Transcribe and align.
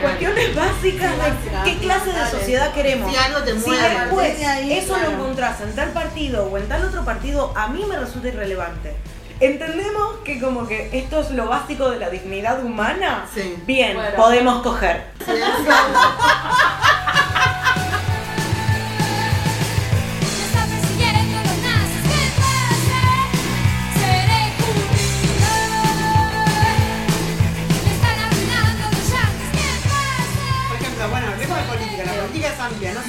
cuestiones 0.00 0.54
básicas 0.54 1.12
de 1.18 1.62
qué 1.72 1.78
clase 1.78 2.12
de 2.12 2.26
sociedad 2.30 2.72
queremos. 2.72 3.10
Si 3.10 3.16
algo 3.16 3.40
te 3.42 3.52
Si 3.58 3.68
mueve. 3.68 3.88
después 4.00 4.36
eso 4.70 4.96
lo 4.98 5.10
encontrás 5.10 5.60
en 5.60 5.74
tal 5.74 5.90
partido 5.90 6.44
o 6.46 6.58
en 6.58 6.68
tal 6.68 6.84
otro 6.84 7.04
partido, 7.04 7.52
a 7.56 7.68
mí 7.68 7.84
me 7.88 7.96
resulta 7.98 8.28
irrelevante. 8.28 8.94
¿Entendemos 9.40 10.16
que 10.22 10.38
como 10.38 10.66
que 10.68 10.90
esto 10.92 11.20
es 11.22 11.30
lo 11.30 11.46
básico 11.46 11.88
de 11.90 11.98
la 11.98 12.10
dignidad 12.10 12.62
humana? 12.62 13.26
Sí. 13.34 13.56
Bien, 13.66 13.94
Bueno. 13.96 14.14
podemos 14.16 14.62
coger. 14.62 15.06
Sí, 15.24 15.32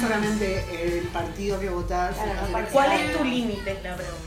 solamente 0.06 0.98
el 0.98 1.06
partido 1.08 1.58
que 1.60 1.68
votás. 1.70 2.14
Claro. 2.16 2.66
¿Cuál 2.72 2.92
es 2.92 3.16
tu 3.16 3.24
límite? 3.24 3.72
Es 3.72 3.82
la 3.82 3.94
pregunta. 3.96 4.18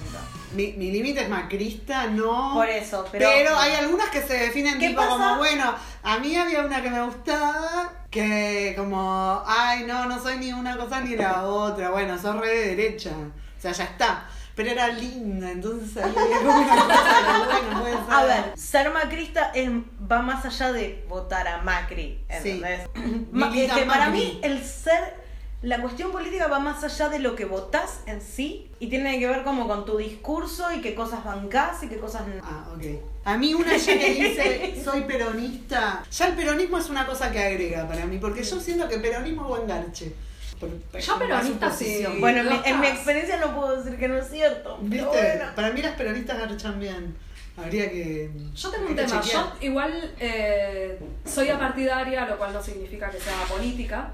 Mi, 0.54 0.72
mi 0.74 0.90
límite 0.90 1.24
es 1.24 1.30
macrista, 1.30 2.08
no. 2.08 2.54
Por 2.54 2.70
eso, 2.70 3.06
pero- 3.12 3.28
pero. 3.30 3.58
hay 3.58 3.74
algunas 3.74 4.10
que 4.10 4.22
se 4.22 4.34
definen 4.38 4.80
¿Qué 4.80 4.88
tipo 4.90 5.02
pasa? 5.02 5.12
como, 5.12 5.38
bueno, 5.38 5.76
a 6.04 6.18
mí 6.20 6.36
había 6.36 6.62
una 6.66 6.82
que 6.82 6.90
me 6.90 7.04
gustaba, 7.04 7.92
que 8.10 8.74
como, 8.78 9.44
ay, 9.46 9.84
no, 9.86 10.06
no 10.06 10.22
soy 10.22 10.38
ni 10.38 10.54
una 10.54 10.78
cosa 10.78 11.02
ni 11.02 11.16
la 11.18 11.44
otra. 11.46 11.90
Bueno, 11.90 12.18
sos 12.18 12.38
re 12.40 12.50
de 12.58 12.76
derecha. 12.76 13.12
O 13.12 13.62
sea, 13.62 13.74
ya 13.74 13.84
está. 13.84 14.26
Pero 14.56 14.72
era 14.72 14.88
linda, 14.88 15.52
entonces 15.52 15.98
ahí 16.02 16.14
había 16.16 16.38
como 16.38 16.58
una 16.58 16.76
cosa 16.86 17.20
que, 17.20 17.36
bueno, 17.36 17.82
puede 17.82 17.94
ser. 17.96 18.14
A 18.14 18.24
ver, 18.24 18.54
ser 18.58 18.94
macrista 18.94 19.52
es- 19.54 19.70
va 20.10 20.22
más 20.22 20.46
allá 20.46 20.72
de 20.72 21.04
votar 21.10 21.46
a 21.50 21.58
Macri, 21.58 22.24
¿entendés? 22.30 22.88
Ma- 23.34 23.48
Milita 23.50 23.74
es 23.74 23.80
que 23.82 23.86
para 23.86 24.10
mí 24.10 24.40
el 24.42 24.64
ser, 24.64 25.25
la 25.62 25.82
cuestión 25.82 26.12
política 26.12 26.48
va 26.48 26.60
más 26.60 26.84
allá 26.84 27.10
de 27.10 27.20
lo 27.20 27.36
que 27.36 27.46
votás 27.46 28.02
en 28.06 28.22
sí 28.22 28.70
y 28.80 28.88
tiene 28.88 29.20
que 29.20 29.28
ver 29.28 29.44
como 29.44 29.68
con 29.68 29.86
tu 29.86 29.98
discurso 29.98 30.72
y 30.74 30.82
qué 30.82 30.94
cosas 30.94 31.24
bancás 31.24 31.82
y 31.84 31.88
qué 31.88 31.98
cosas 31.98 32.28
no. 32.28 32.42
Ah, 32.44 32.68
ok. 32.76 32.84
A 33.24 33.38
mí 33.38 33.54
una 33.54 33.76
ya 33.76 33.98
que 33.98 34.14
dice 34.14 34.82
soy 34.86 35.02
peronista, 35.02 36.04
ya 36.12 36.28
el 36.28 36.36
peronismo 36.36 36.78
es 36.78 36.90
una 36.90 37.06
cosa 37.06 37.32
que 37.32 37.44
agrega 37.44 37.88
para 37.88 38.06
mí, 38.06 38.18
porque 38.20 38.44
yo 38.44 38.60
siento 38.60 38.88
que 38.88 39.00
peronismo 39.00 39.44
es 39.44 39.48
buen 39.48 39.68
garche. 39.68 40.14
Yo 41.00 41.20
peronista 41.20 41.72
sí. 41.72 42.06
Bueno, 42.20 42.42
en 42.42 42.50
mi, 42.50 42.62
en 42.66 42.80
mi 42.80 42.88
experiencia 42.88 43.38
no 43.38 43.56
puedo 43.56 43.82
decir 43.82 44.00
que 44.00 44.08
no 44.08 44.18
es 44.18 44.30
cierto. 44.30 44.78
¿Viste? 44.82 45.08
Pero 45.12 45.12
bueno. 45.12 45.52
Para 45.56 45.72
mí 45.72 45.82
las 45.82 45.96
peronistas 45.96 46.38
garchan 46.38 46.80
bien. 46.80 47.16
Habría 47.58 47.90
que. 47.90 48.32
Yo 48.54 48.70
tengo 48.70 48.88
un 48.88 48.96
tema, 48.96 49.22
chequear. 49.22 49.46
yo 49.46 49.54
igual 49.62 50.14
eh, 50.20 51.00
soy 51.26 51.50
apartidaria, 51.50 52.26
lo 52.26 52.38
cual 52.38 52.54
no 52.54 52.62
significa 52.62 53.10
que 53.10 53.20
sea 53.20 53.44
política. 53.50 54.12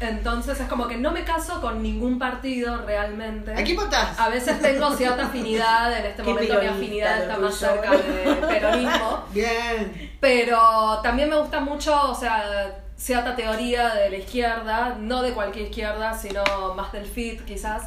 Entonces 0.00 0.60
es 0.60 0.68
como 0.68 0.86
que 0.88 0.96
no 0.96 1.12
me 1.12 1.24
caso 1.24 1.60
con 1.60 1.82
ningún 1.82 2.18
partido 2.18 2.78
realmente. 2.84 3.52
¿A 3.52 3.62
quién 3.62 3.76
votás? 3.76 4.18
A 4.18 4.28
veces 4.28 4.60
tengo 4.60 4.94
cierta 4.96 5.26
afinidad, 5.26 5.96
en 5.98 6.06
este 6.06 6.22
momento 6.22 6.60
mi 6.60 6.66
afinidad 6.66 7.22
está 7.22 7.38
más 7.38 7.54
cerca 7.54 7.90
de 7.90 8.34
peronismo. 8.48 9.24
Bien. 9.32 10.16
Pero 10.20 11.00
también 11.02 11.30
me 11.30 11.36
gusta 11.36 11.60
mucho, 11.60 12.10
o 12.10 12.14
sea, 12.14 12.76
cierta 12.96 13.36
teoría 13.36 13.94
de 13.94 14.10
la 14.10 14.16
izquierda, 14.16 14.96
no 14.98 15.22
de 15.22 15.32
cualquier 15.32 15.66
izquierda, 15.66 16.16
sino 16.16 16.42
más 16.74 16.92
del 16.92 17.06
FIT 17.06 17.44
quizás. 17.44 17.84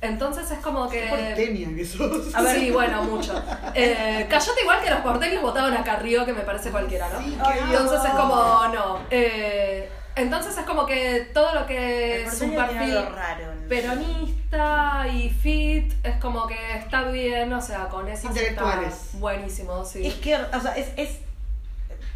Entonces 0.00 0.48
es 0.50 0.58
como 0.60 0.88
que... 0.88 1.06
Porteña 1.08 1.74
que 1.74 1.84
sos. 1.84 2.32
A 2.34 2.42
ver, 2.42 2.60
sí, 2.60 2.70
bueno, 2.70 3.02
mucho. 3.02 3.34
Eh, 3.74 4.26
callate 4.30 4.60
igual 4.62 4.80
que 4.80 4.90
los 4.90 5.00
porteños 5.00 5.42
votaron 5.42 5.76
a 5.76 5.82
Carrió, 5.82 6.24
que 6.24 6.32
me 6.32 6.42
parece 6.42 6.70
cualquiera, 6.70 7.08
¿no? 7.08 7.18
Sí, 7.18 7.36
Entonces 7.68 8.04
es 8.04 8.10
como, 8.10 8.68
no. 8.68 9.00
Eh, 9.10 9.90
entonces 10.18 10.56
es 10.58 10.64
como 10.64 10.86
que 10.86 11.28
todo 11.32 11.54
lo 11.54 11.66
que 11.66 12.24
es 12.24 12.40
un 12.40 12.54
perfil 12.54 12.94
raro, 13.14 13.54
¿no? 13.54 13.68
peronista 13.68 15.06
y 15.08 15.30
fit 15.30 15.92
es 16.02 16.16
como 16.16 16.46
que 16.46 16.56
está 16.76 17.04
bien, 17.04 17.52
o 17.52 17.60
sea, 17.60 17.88
con 17.88 18.08
eso 18.08 18.28
Intelectuales. 18.28 18.94
está 18.94 19.18
buenísimo, 19.18 19.84
sí. 19.84 20.06
Izquierda, 20.06 20.56
o 20.56 20.60
sea, 20.60 20.76
es, 20.76 20.88
es 20.96 21.18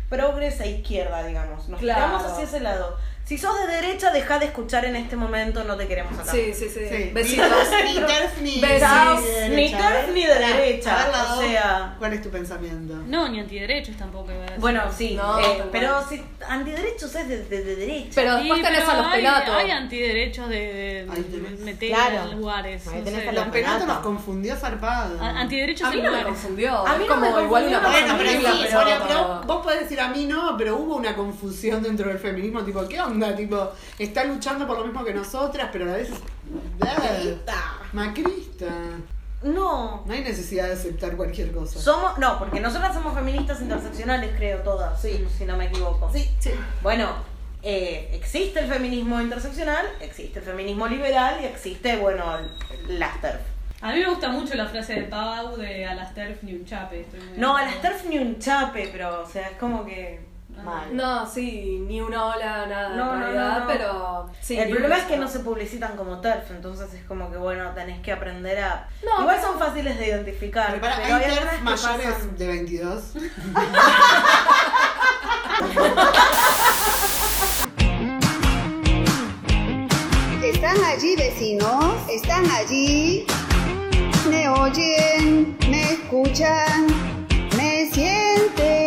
progres 0.09 0.61
e 0.61 0.71
izquierda, 0.71 1.25
digamos. 1.25 1.69
Nos 1.69 1.81
Claro. 1.81 2.17
hacia 2.17 2.45
ese 2.45 2.61
lado. 2.61 2.97
Si 3.25 3.39
sos 3.39 3.55
de 3.61 3.67
derecha, 3.73 4.11
deja 4.11 4.39
de 4.39 4.47
escuchar 4.47 4.85
en 4.85 4.97
este 4.97 5.17
momento, 5.17 5.63
no 5.65 5.77
te 5.77 5.87
queremos 5.87 6.13
acá. 6.19 6.31
Sí, 6.33 6.53
sí, 6.53 6.69
sí. 6.69 6.81
Sí. 6.91 7.11
Besitos. 7.15 7.49
Ni 7.85 7.95
TERF 7.95 8.41
ni, 8.43 8.61
Besos. 8.61 9.21
ni. 9.49 9.71
TERF 9.71 10.09
ni 10.13 10.27
de 10.27 10.35
derecha, 10.35 11.09
o 11.37 11.41
sea- 11.41 11.95
¿Cuál 11.99 12.13
es 12.15 12.23
tu 12.23 12.29
pensamiento? 12.31 12.95
No, 13.07 13.29
ni 13.29 13.41
antiderechos 13.41 13.97
tampoco. 13.97 14.33
iba 14.33 14.41
a 14.41 14.47
decir. 14.47 14.59
Bueno, 14.61 14.83
sí, 14.97 15.15
No, 15.15 15.39
eh, 15.39 15.63
pero 15.71 16.05
si 16.09 16.21
antiderechos 16.47 17.15
es 17.15 17.29
de, 17.29 17.45
de- 17.45 17.63
de 17.65 17.77
derecha. 17.77 18.11
Pero 18.15 18.33
Sí, 18.33 18.39
después 18.41 18.63
tenés 18.63 18.81
pero 18.81 18.91
a 18.91 18.97
los 18.97 19.07
hay, 19.07 19.13
pelatos. 19.21 19.55
Hay 19.55 19.71
antiderechos 19.71 20.49
de, 20.49 20.57
de, 20.57 21.05
de 21.07 21.23
tenés. 21.23 21.61
meter 21.61 21.89
Claro. 21.91 22.31
en 22.33 22.39
lugares. 22.41 22.89
Ahí 22.89 22.99
no 22.99 23.05
tenés 23.05 23.23
sé. 23.23 23.29
a 23.29 23.33
Los 23.33 23.47
Penato. 23.49 23.87
nos 23.87 23.99
confundió 23.99 24.57
zarpado. 24.57 25.23
A- 25.23 25.41
Antiderechos 25.41 25.87
A 25.87 25.91
mí 25.91 25.97
me 25.97 26.03
lugares. 26.09 26.27
confundió. 26.27 26.87
A 26.87 26.97
mí 26.99 27.05
me 27.09 27.43
igual 27.45 27.67
una 27.69 27.79
sí, 27.79 28.75
bueno, 28.75 29.05
pero 29.09 29.41
vos 29.47 29.63
podés 29.63 29.81
decir 29.81 30.01
a 30.01 30.09
mí 30.09 30.27
no, 30.27 30.57
pero 30.59 30.77
hubo 30.77 30.97
una 30.97 31.15
confusión 31.15 31.83
dentro 31.83 32.09
del 32.09 32.19
feminismo, 32.19 32.63
tipo, 32.65 32.87
¿qué 32.89 33.01
onda? 33.01 33.12
Tipo, 33.37 33.73
está 33.99 34.25
luchando 34.25 34.67
por 34.67 34.79
lo 34.79 34.85
mismo 34.85 35.05
que 35.05 35.15
nosotras, 35.15 35.69
pero 35.73 35.85
a 35.85 35.89
la 35.89 35.97
vez 35.97 36.11
es... 36.11 36.21
Macrista. 36.79 37.55
Macrista. 37.93 38.67
No. 39.43 40.03
No 40.07 40.13
hay 40.13 40.23
necesidad 40.23 40.67
de 40.69 40.75
aceptar 40.75 41.17
cualquier 41.17 41.53
cosa. 41.53 41.81
Somos, 41.81 42.19
no, 42.19 42.39
porque 42.39 42.61
nosotras 42.61 42.95
somos 42.95 43.15
feministas 43.15 43.61
interseccionales, 43.61 44.31
creo, 44.37 44.59
todas, 44.61 45.01
sí, 45.01 45.27
si 45.37 45.45
no 45.45 45.57
me 45.57 45.67
equivoco. 45.67 46.11
Sí, 46.13 46.31
sí. 46.39 46.51
Bueno, 46.83 47.09
eh, 47.63 48.11
existe 48.13 48.61
el 48.61 48.69
feminismo 48.69 49.21
interseccional, 49.21 49.85
existe 50.01 50.39
el 50.39 50.45
feminismo 50.45 50.87
liberal 50.87 51.39
y 51.43 51.47
existe, 51.47 51.97
bueno, 51.97 52.25
las 52.89 53.21
TERF. 53.21 53.41
A 53.81 53.93
mí 53.93 53.99
me 53.99 54.09
gusta 54.09 54.29
mucho 54.29 54.55
la 54.55 54.67
frase 54.67 54.95
de 54.95 55.03
Pau 55.03 55.57
de 55.57 55.85
a 55.87 55.95
las 55.95 56.15
TERF 56.15 56.45
ni 56.45 56.55
un 56.55 56.65
chape. 56.65 57.01
estoy 57.01 57.19
muy 57.21 57.39
No, 57.39 57.57
a 57.57 57.65
las. 57.65 57.83
TERF 57.83 58.05
ni 58.07 58.19
un 58.19 58.39
chape, 58.39 58.91
pero, 58.93 59.23
o 59.23 59.27
sea, 59.27 59.49
es 59.49 59.57
como 59.59 59.85
que. 59.85 60.21
Mal. 60.65 60.95
No, 60.97 61.27
sí, 61.29 61.83
ni 61.87 62.01
una 62.01 62.27
ola, 62.27 62.67
nada 62.67 62.89
No, 62.91 63.15
en 63.15 63.21
no, 63.21 63.27
realidad, 63.27 63.53
no, 63.53 63.61
no. 63.61 63.67
pero 63.67 64.31
sí. 64.41 64.59
el 64.59 64.71
problema 64.71 64.97
es 64.99 65.05
que 65.05 65.17
no 65.17 65.29
se 65.29 65.41
publicitan 65.41 65.97
como 65.97 66.21
TERF, 66.21 66.51
entonces 66.51 66.93
es 66.95 67.05
como 67.05 67.31
que, 67.31 67.37
bueno, 67.39 67.71
tenés 67.75 68.01
que 68.01 68.13
aprender 68.13 68.59
a... 68.63 68.87
No, 69.05 69.21
Igual 69.23 69.37
pero- 69.41 69.49
son 69.49 69.59
fáciles 69.59 69.99
de 69.99 70.09
identificar, 70.09 70.69
Pero 70.71 70.81
para, 70.81 70.97
pero 70.97 71.17
¿hay 71.17 71.25
hay 71.25 71.31
TERF 71.31 71.63
mayores 71.63 72.07
pasan- 72.07 72.37
de 72.37 72.47
22? 72.47 73.13
¿Están 80.43 80.83
allí 80.85 81.17
vecinos? 81.17 81.95
¿Están 82.09 82.49
allí? 82.51 83.25
¿Me 84.29 84.49
oyen? 84.49 85.57
¿Me 85.69 85.93
escuchan? 85.93 86.87
¿Me 87.57 87.91
sienten? 87.91 88.82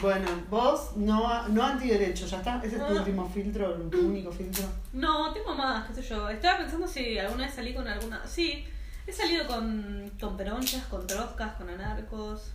Bueno, 0.00 0.28
vos 0.48 0.92
no, 0.96 1.48
no 1.48 1.62
antiderecho, 1.64 2.26
ya 2.26 2.38
está. 2.38 2.58
Ese 2.62 2.76
es 2.76 2.86
tu 2.86 2.92
No. 2.94 3.00
último 3.00 3.28
filtro, 3.28 3.72
tu 3.90 3.98
único 3.98 4.30
filtro. 4.30 4.64
No, 4.92 5.32
tengo 5.32 5.54
más, 5.54 5.86
qué 5.88 5.94
sé 5.94 6.02
yo. 6.02 6.28
Estaba 6.28 6.58
pensando 6.58 6.86
si 6.86 7.18
alguna 7.18 7.46
vez 7.46 7.54
salí 7.54 7.74
con 7.74 7.86
alguna. 7.88 8.20
Sí, 8.26 8.66
he 9.06 9.12
salido 9.12 9.46
con, 9.46 10.10
con 10.20 10.36
peronchas, 10.36 10.84
con 10.84 11.06
troscas, 11.06 11.54
con 11.54 11.68
anarcos. 11.68 12.52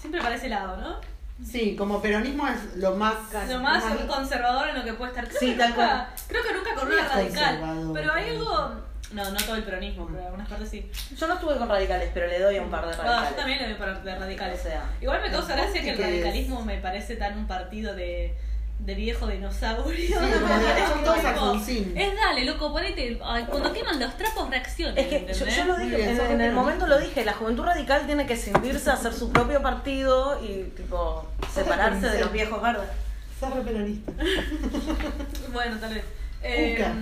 Siempre 0.00 0.20
para 0.22 0.34
ese 0.36 0.48
lado, 0.48 0.76
¿no? 0.78 0.96
Sí, 1.44 1.76
como 1.76 2.00
peronismo 2.00 2.46
es 2.48 2.76
lo 2.76 2.94
más. 2.96 3.14
Lo 3.48 3.60
más 3.60 3.84
conservador 4.06 4.68
en 4.68 4.78
lo 4.78 4.84
que 4.84 4.94
puede 4.94 5.10
estar. 5.10 5.28
Creo, 5.28 5.38
Sí, 5.40 5.52
que, 5.52 5.58
tal 5.58 5.70
nunca, 5.70 6.14
creo 6.28 6.42
que 6.42 6.52
nunca 6.54 6.74
con 6.74 6.88
una 6.90 7.08
radical. 7.08 7.58
conservador, 7.60 7.92
Pero 7.92 8.12
hay 8.14 8.30
algo. 8.30 8.85
No, 9.12 9.24
no 9.30 9.36
todo 9.38 9.54
el 9.54 9.62
peronismo, 9.62 10.06
pero 10.06 10.18
en 10.18 10.24
algunas 10.26 10.48
partes 10.48 10.68
sí. 10.68 10.90
Yo 11.16 11.26
no 11.28 11.34
estuve 11.34 11.56
con 11.58 11.68
radicales, 11.68 12.10
pero 12.12 12.26
le 12.26 12.40
doy 12.40 12.56
a 12.56 12.62
un 12.62 12.70
par 12.70 12.86
de 12.86 12.92
Ah, 12.94 12.96
radicales. 12.96 13.30
yo 13.30 13.36
también 13.36 13.58
le 13.60 13.64
doy 13.68 13.74
para 13.74 13.94
de 14.00 14.18
radicales. 14.18 14.60
O 14.60 14.62
sea, 14.64 14.84
Igual 15.00 15.22
me 15.22 15.30
causa 15.30 15.54
gracia 15.54 15.80
que 15.82 15.90
el 15.90 15.96
¿qué 15.96 16.02
es? 16.02 16.08
radicalismo 16.10 16.64
me 16.64 16.78
parece 16.78 17.14
tan 17.16 17.38
un 17.38 17.46
partido 17.46 17.94
de, 17.94 18.34
de 18.80 18.94
viejo 18.94 19.28
dinosaurio. 19.28 19.94
Sí, 19.94 20.12
todos 21.04 21.24
Alfonsín. 21.24 21.96
Es 21.96 22.14
dale, 22.16 22.44
loco, 22.44 22.72
ponete. 22.72 23.18
ay, 23.24 23.44
Cuando 23.48 23.72
queman 23.72 24.00
los 24.00 24.16
trapos, 24.16 24.50
reaccionen. 24.50 24.98
Es 24.98 25.06
que 25.06 25.32
yo, 25.32 25.64
lo 25.66 25.76
dije, 25.78 25.96
bien, 25.96 26.20
en, 26.28 26.40
el 26.40 26.52
momento 26.52 26.88
lo 26.88 26.98
dije, 26.98 27.24
la 27.24 27.32
juventud 27.34 27.64
radical 27.64 28.06
tiene 28.06 28.26
que 28.26 28.36
sentirse 28.36 28.90
a 28.90 28.94
hacer 28.94 29.12
su 29.14 29.30
propio 29.30 29.62
partido 29.62 30.42
y 30.44 30.64
tipo 30.76 31.30
separarse 31.54 32.08
de 32.08 32.20
los 32.20 32.32
viejos 32.32 32.60
verdes. 32.60 32.88
Sos 33.38 33.54
re 33.54 33.60
peronista. 33.62 34.10
Bueno, 35.52 35.76
tal 35.78 35.94
vez. 35.94 36.04
Eh, 36.42 36.74
Uca. 36.76 36.92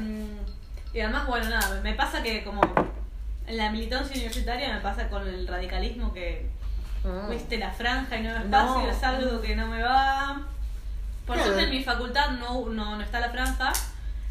Y 0.95 1.01
además, 1.01 1.27
bueno, 1.27 1.51
nada, 1.51 1.81
me 1.83 1.95
pasa 1.95 2.23
que 2.23 2.45
como 2.45 2.61
en 3.47 3.57
la 3.57 3.71
militancia 3.73 4.15
universitaria 4.15 4.73
me 4.73 4.81
pasa 4.81 5.09
con 5.09 5.27
el 5.27 5.47
radicalismo 5.47 6.13
que, 6.15 6.49
viste, 7.29 7.59
la 7.59 7.73
franja 7.73 8.17
y 8.17 8.23
nuevo 8.23 8.39
espacio 8.39 8.83
No. 8.83 8.91
es 8.91 9.03
algo 9.03 9.41
que 9.41 9.57
no 9.57 9.67
me 9.67 9.83
va. 9.83 10.47
Por 11.27 11.37
suerte 11.39 11.65
en 11.65 11.71
mi 11.71 11.83
facultad 11.83 12.31
no, 12.39 12.69
no, 12.69 12.97
no 12.97 13.03
está 13.03 13.19
la 13.19 13.31
franja, 13.31 13.73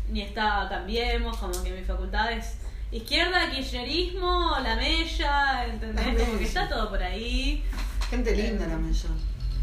ni 0.09 0.21
está 0.21 0.67
Cambiemos, 0.69 1.37
como 1.37 1.61
que 1.63 1.71
mi 1.71 1.83
facultad 1.83 2.31
es 2.31 2.57
izquierda, 2.91 3.49
kirchnerismo, 3.51 4.51
la 4.63 4.75
mella, 4.77 5.65
¿entendés? 5.65 6.13
La 6.13 6.25
Como 6.25 6.37
que 6.37 6.45
está 6.45 6.69
todo 6.69 6.89
por 6.89 7.03
ahí. 7.03 7.63
Gente 8.09 8.35
linda 8.35 8.67
la 8.67 8.77
mella. 8.77 9.09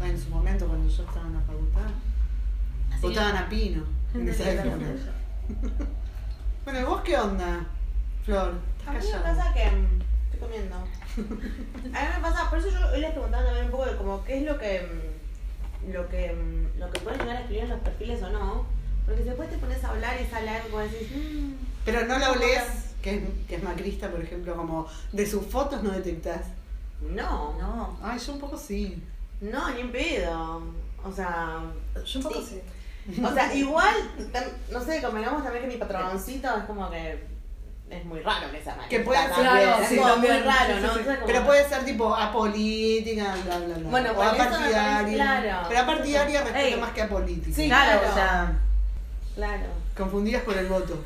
en 0.03 0.21
su 0.21 0.29
momento 0.29 0.67
cuando 0.67 0.87
yo 0.87 1.03
estaba 1.03 1.25
en 1.25 1.33
la 1.33 1.41
facultad, 1.41 1.89
votaban 3.01 3.37
a 3.37 3.49
Pino. 3.49 3.83
En 4.13 4.29
esa 4.29 4.51
época. 4.51 4.77
bueno, 6.63 6.79
¿y 6.79 6.83
vos 6.83 7.01
qué 7.01 7.17
onda, 7.17 7.65
Flor? 8.25 8.53
A 8.85 8.91
mí 8.93 8.99
me 9.13 9.19
pasa 9.19 9.53
que. 9.53 9.69
mm, 9.71 10.01
Estoy 10.25 10.39
comiendo. 10.39 10.75
A 11.15 12.01
mí 12.01 12.07
me 12.15 12.21
pasa, 12.21 12.49
por 12.49 12.59
eso 12.59 12.69
yo 12.69 12.87
hoy 12.93 13.01
les 13.01 13.11
preguntaba 13.11 13.43
también 13.45 13.65
un 13.65 13.71
poco 13.71 13.85
de 13.85 13.95
como 13.97 14.23
qué 14.23 14.37
es 14.39 14.43
lo 14.45 14.57
que. 14.57 14.81
mm, 14.81 15.91
Lo 15.91 16.07
que, 16.09 16.31
mm, 16.33 16.79
lo 16.79 16.91
que 16.91 16.99
pueden 17.01 17.19
llegar 17.21 17.37
a 17.37 17.39
escribir 17.41 17.63
en 17.63 17.69
los 17.71 17.79
perfiles 17.79 18.21
o 18.23 18.29
no. 18.29 18.65
Porque 19.05 19.23
después 19.23 19.49
te 19.49 19.57
pones 19.57 19.83
a 19.83 19.89
hablar 19.89 20.15
y 20.21 20.29
sale 20.29 20.49
algo 20.49 20.69
como 20.69 20.83
decís. 20.83 21.07
"Mm". 21.11 21.53
Pero 21.85 22.05
no 22.05 22.19
la 22.19 22.31
olés, 22.31 22.63
que 23.01 23.15
es, 23.15 23.23
que 23.47 23.55
es 23.55 23.63
macrista, 23.63 24.09
por 24.11 24.21
ejemplo, 24.21 24.55
como 24.55 24.87
de 25.11 25.25
sus 25.25 25.43
fotos 25.47 25.81
no 25.81 25.89
detectás. 25.91 26.41
No, 27.01 27.57
no. 27.59 27.97
Ay, 28.03 28.19
yo 28.19 28.33
un 28.33 28.39
poco 28.39 28.57
sí. 28.57 29.01
No, 29.41 29.71
ni 29.71 29.81
en 29.81 29.91
pedo. 29.91 30.61
O 31.03 31.11
sea. 31.11 31.61
Yo 32.05 32.19
un 32.19 32.23
poco 32.23 32.41
sí. 32.41 32.61
O 33.23 33.33
sea, 33.33 33.53
igual, 33.53 33.95
no 34.71 34.81
sé, 34.83 35.01
convengamos 35.01 35.43
también 35.43 35.63
que 35.65 35.71
mi 35.71 35.77
patroncito 35.77 36.55
es 36.57 36.63
como 36.65 36.89
que 36.91 37.23
es 37.89 38.05
muy 38.05 38.19
raro 38.21 38.49
que 38.51 38.63
sea 38.63 38.77
Que 38.89 38.99
puede 39.01 39.19
ser, 39.19 39.31
también, 39.31 39.51
claro, 39.65 39.81
es 39.83 39.89
sí, 39.89 39.95
como 39.97 40.07
también, 40.09 40.33
muy 40.35 40.43
raro, 40.43 40.65
Sí, 40.65 40.71
¿no? 40.73 40.75
sí, 40.75 40.81
sí. 40.81 40.87
Entonces, 40.99 41.15
como- 41.15 41.25
Pero 41.27 41.45
puede 41.45 41.67
ser 41.69 41.83
tipo 41.85 42.15
apolítica, 42.15 43.35
bla, 43.45 43.57
bla, 43.57 43.75
bla. 43.75 43.89
Bueno, 43.89 44.11
o 44.11 44.15
pues 44.15 44.29
apartidaria. 44.29 45.13
claro. 45.13 45.65
Pero 45.67 45.79
apartidaria 45.81 46.41
respeto 46.43 46.77
más 46.79 46.91
que 46.91 47.01
apolítica. 47.01 47.55
Sí, 47.55 47.67
Claro, 47.67 47.99
claro. 47.99 48.11
o 48.11 48.15
sea, 48.15 48.53
Claro. 49.35 49.63
Confundidas 49.97 50.43
por 50.43 50.57
el 50.57 50.67
voto. 50.67 51.03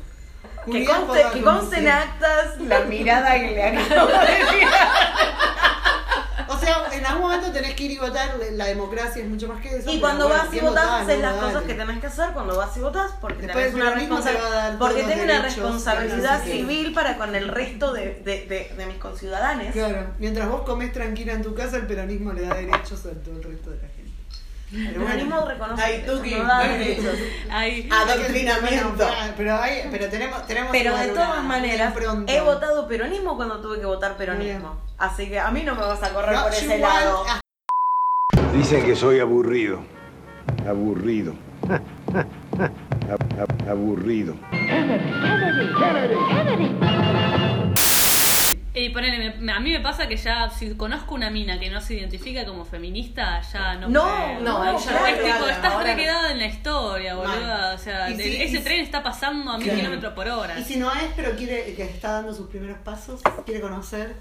que 0.70 0.84
conste, 0.84 1.22
la 1.24 1.30
que 1.30 1.42
conste 1.42 1.76
en 1.78 1.84
condición. 1.84 1.88
actas 1.88 2.60
la 2.60 2.80
mirada 2.80 3.34
que 3.34 3.50
le 3.52 3.62
acabo 3.64 4.06
de 4.08 4.18
decir. 4.18 4.68
Sea, 6.66 6.98
en 6.98 7.06
algún 7.06 7.22
momento 7.22 7.52
tenés 7.52 7.74
que 7.74 7.84
ir 7.84 7.90
y 7.92 7.98
votar, 7.98 8.34
la 8.52 8.66
democracia 8.66 9.22
es 9.22 9.28
mucho 9.28 9.48
más 9.48 9.60
que 9.60 9.76
eso. 9.76 9.90
Y 9.90 10.00
cuando 10.00 10.26
bueno, 10.26 10.42
vas 10.42 10.48
y 10.48 10.50
¿quién 10.50 10.64
votás, 10.66 10.84
votás? 10.84 11.02
haces 11.02 11.16
No, 11.16 11.22
las 11.22 11.34
cosas 11.36 11.62
que 11.62 11.74
tenés 11.74 12.00
que 12.00 12.06
hacer 12.06 12.30
cuando 12.32 12.56
vas 12.56 12.76
y 12.76 12.80
votás, 12.80 13.12
porque 13.20 13.46
tenés 13.46 13.74
una 13.74 13.84
peronismo 13.86 14.20
te 14.20 14.32
va 14.34 14.46
a 14.46 14.50
dar 14.50 14.72
responsabilidad. 14.72 14.78
todos 14.78 14.92
Porque 14.92 15.02
tengo 15.04 15.24
una 15.24 15.42
responsabilidad 15.42 16.44
civil 16.44 16.92
para 16.94 17.16
con 17.16 17.34
el 17.34 17.48
resto 17.48 17.92
de, 17.92 18.20
de, 18.24 18.46
de, 18.46 18.74
de 18.76 18.86
mis 18.86 18.96
conciudadanos. 18.96 19.72
Claro, 19.72 20.06
mientras 20.18 20.48
vos 20.48 20.62
comés 20.62 20.92
tranquila 20.92 21.32
en 21.34 21.42
tu 21.42 21.54
casa, 21.54 21.76
el 21.76 21.86
peronismo 21.86 22.32
le 22.32 22.42
da 22.42 22.54
derechos 22.54 23.06
a 23.06 23.10
todo 23.10 23.36
el 23.36 23.42
resto 23.42 23.70
de 23.70 23.76
la 23.76 23.88
gente. 23.88 24.05
Pero 24.70 25.00
bueno. 25.00 25.06
peronismo 25.06 25.46
reconoce 25.46 25.82
Ay, 25.82 26.00
que 26.02 26.10
Tuki, 26.10 26.34
no 26.34 26.44
da 26.44 26.58
ay, 26.58 26.78
derechos. 26.78 27.18
Ay, 27.50 27.88
Adoctrinamiento. 27.90 28.96
Bueno, 28.96 29.32
pero, 29.36 29.56
hay, 29.62 29.88
pero 29.90 30.08
tenemos, 30.08 30.46
tenemos 30.46 30.72
Pero 30.72 30.96
de 30.96 31.08
todas 31.08 31.44
maneras, 31.44 31.94
he 32.26 32.40
votado 32.40 32.88
peronismo 32.88 33.36
cuando 33.36 33.60
tuve 33.60 33.78
que 33.80 33.86
votar 33.86 34.16
peronismo. 34.16 34.76
Así 34.98 35.28
que 35.28 35.38
a 35.38 35.50
mí 35.50 35.62
no 35.62 35.74
me 35.74 35.82
vas 35.82 36.02
a 36.02 36.10
correr 36.12 36.34
No, 36.34 36.42
por 36.44 36.52
ese 36.52 36.64
igual, 36.76 36.80
lado. 37.04 37.24
ah, 37.28 37.40
Dicen 38.54 38.84
que 38.84 38.96
soy 38.96 39.20
aburrido. 39.20 39.80
Aburrido. 40.68 41.34
Ab- 41.68 43.38
ab- 43.38 43.68
aburrido. 43.70 44.34
Y 48.78 48.90
ponele, 48.90 49.34
me- 49.38 49.52
a 49.54 49.58
mí 49.58 49.70
me 49.72 49.80
pasa 49.80 50.06
que 50.06 50.18
ya, 50.18 50.50
si 50.50 50.76
conozco 50.76 51.14
una 51.14 51.30
mina 51.30 51.58
que 51.58 51.70
no 51.70 51.80
se 51.80 51.94
identifica 51.94 52.44
como 52.44 52.66
feminista, 52.66 53.40
ya 53.40 53.74
no 53.76 53.88
No, 53.88 54.02
puedo. 54.02 54.40
no, 54.42 54.76
es 54.78 54.84
ya 54.84 54.90
no, 55.00 55.06
tipo, 55.06 55.20
claro, 55.22 55.48
estás 55.48 55.72
ahora 55.72 56.30
en 56.32 56.38
la 56.38 56.44
historia, 56.46 57.14
boluda. 57.14 57.72
O 57.74 57.78
sea, 57.78 58.10
Y 58.10 58.16
de- 58.18 58.24
si- 58.24 58.42
ese 58.42 58.58
y- 58.58 58.62
tren 58.62 58.80
está 58.80 59.02
pasando 59.02 59.50
a 59.50 59.56
mil 59.56 59.64
Claro. 59.64 59.78
kilómetros 59.80 60.12
por 60.12 60.28
hora. 60.28 60.58
Y 60.58 60.62
si 60.64 60.76
no 60.76 60.92
es, 60.92 61.04
pero 61.16 61.34
quiere 61.36 61.74
que 61.74 61.84
está 61.84 62.12
dando 62.12 62.34
sus 62.34 62.48
primeros 62.50 62.76
pasos, 62.80 63.22
quiere 63.46 63.62
conocer. 63.62 64.14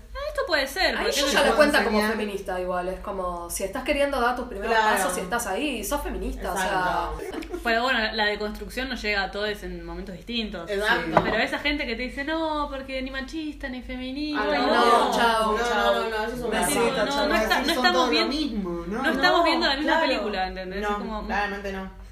Ah, 0.45 0.47
puede 0.47 0.68
ser. 0.68 0.95
Ahí 0.97 1.12
yo 1.12 1.27
ya 1.27 1.44
lo 1.45 1.56
cuenta 1.56 1.83
como 1.83 1.97
enseñar. 2.00 2.12
feminista 2.18 2.62
igual, 2.62 2.88
es 2.89 3.00
como 3.00 3.50
si 3.50 3.63
estás 3.63 3.83
queriendo 3.83 4.21
dar 4.21 4.36
tus 4.36 4.47
primeros 4.47 4.75
Claro. 4.75 4.95
pasos 4.97 5.18
y 5.18 5.21
estás 5.21 5.47
ahí, 5.47 5.83
sos 5.83 6.01
feminista, 6.01 6.53
o 6.53 6.57
sea, 6.57 7.09
Exacto. 7.19 7.57
Pero 7.63 7.81
bueno, 7.83 8.00
la 8.13 8.25
deconstrucción 8.25 8.89
nos 8.89 9.01
llega 9.01 9.24
a 9.24 9.31
todos 9.31 9.63
en 9.63 9.83
momentos 9.83 10.15
distintos. 10.15 10.69
Exacto. 10.69 11.21
Pero 11.24 11.38
esa 11.38 11.59
gente 11.59 11.86
que 11.88 11.95
te 11.95 12.03
dice, 12.03 12.24
no, 12.24 12.68
porque 12.69 13.01
ni 13.01 13.09
machista, 13.12 13.68
ni 13.69 13.81
feminista. 13.81 14.44
Ay, 14.44 14.59
no, 14.62 14.68
no, 14.68 15.12
chao, 15.15 15.51
no, 15.53 15.57
chao. 15.57 15.94
no, 15.95 16.03
no, 16.03 16.09
no, 16.09 16.24
eso 16.25 16.36
es 16.36 16.42
un 16.42 16.53
error. 16.53 17.07
no, 17.07 17.27
no 17.27 17.36
está- 17.36 17.62
no 17.62 17.71
estamos 17.74 18.09
bien- 18.09 18.30
mismo, 18.30 18.86
¿no? 18.88 19.01
No 19.01 19.09
estamos 19.12 19.44
viendo 19.44 19.68
la 19.68 19.75
misma 19.75 19.91
claro. 19.94 20.07
película, 20.07 20.48
¿entendés? 20.48 20.81
No, 20.81 20.89
Es 20.89 20.95
como- 20.98 21.25
claramente 21.25 21.74
no. 21.74 22.06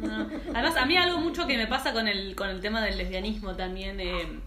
No. 0.00 0.28
Además, 0.54 0.76
a 0.76 0.86
mí 0.86 0.96
algo 0.96 1.18
mucho 1.18 1.46
que 1.46 1.56
me 1.56 1.66
pasa 1.66 1.92
con 1.92 2.08
el, 2.08 2.34
con 2.34 2.48
el 2.48 2.60
tema 2.60 2.82
del 2.82 2.96
lesbianismo 2.96 3.54
también 3.54 4.00
eh, 4.00 4.40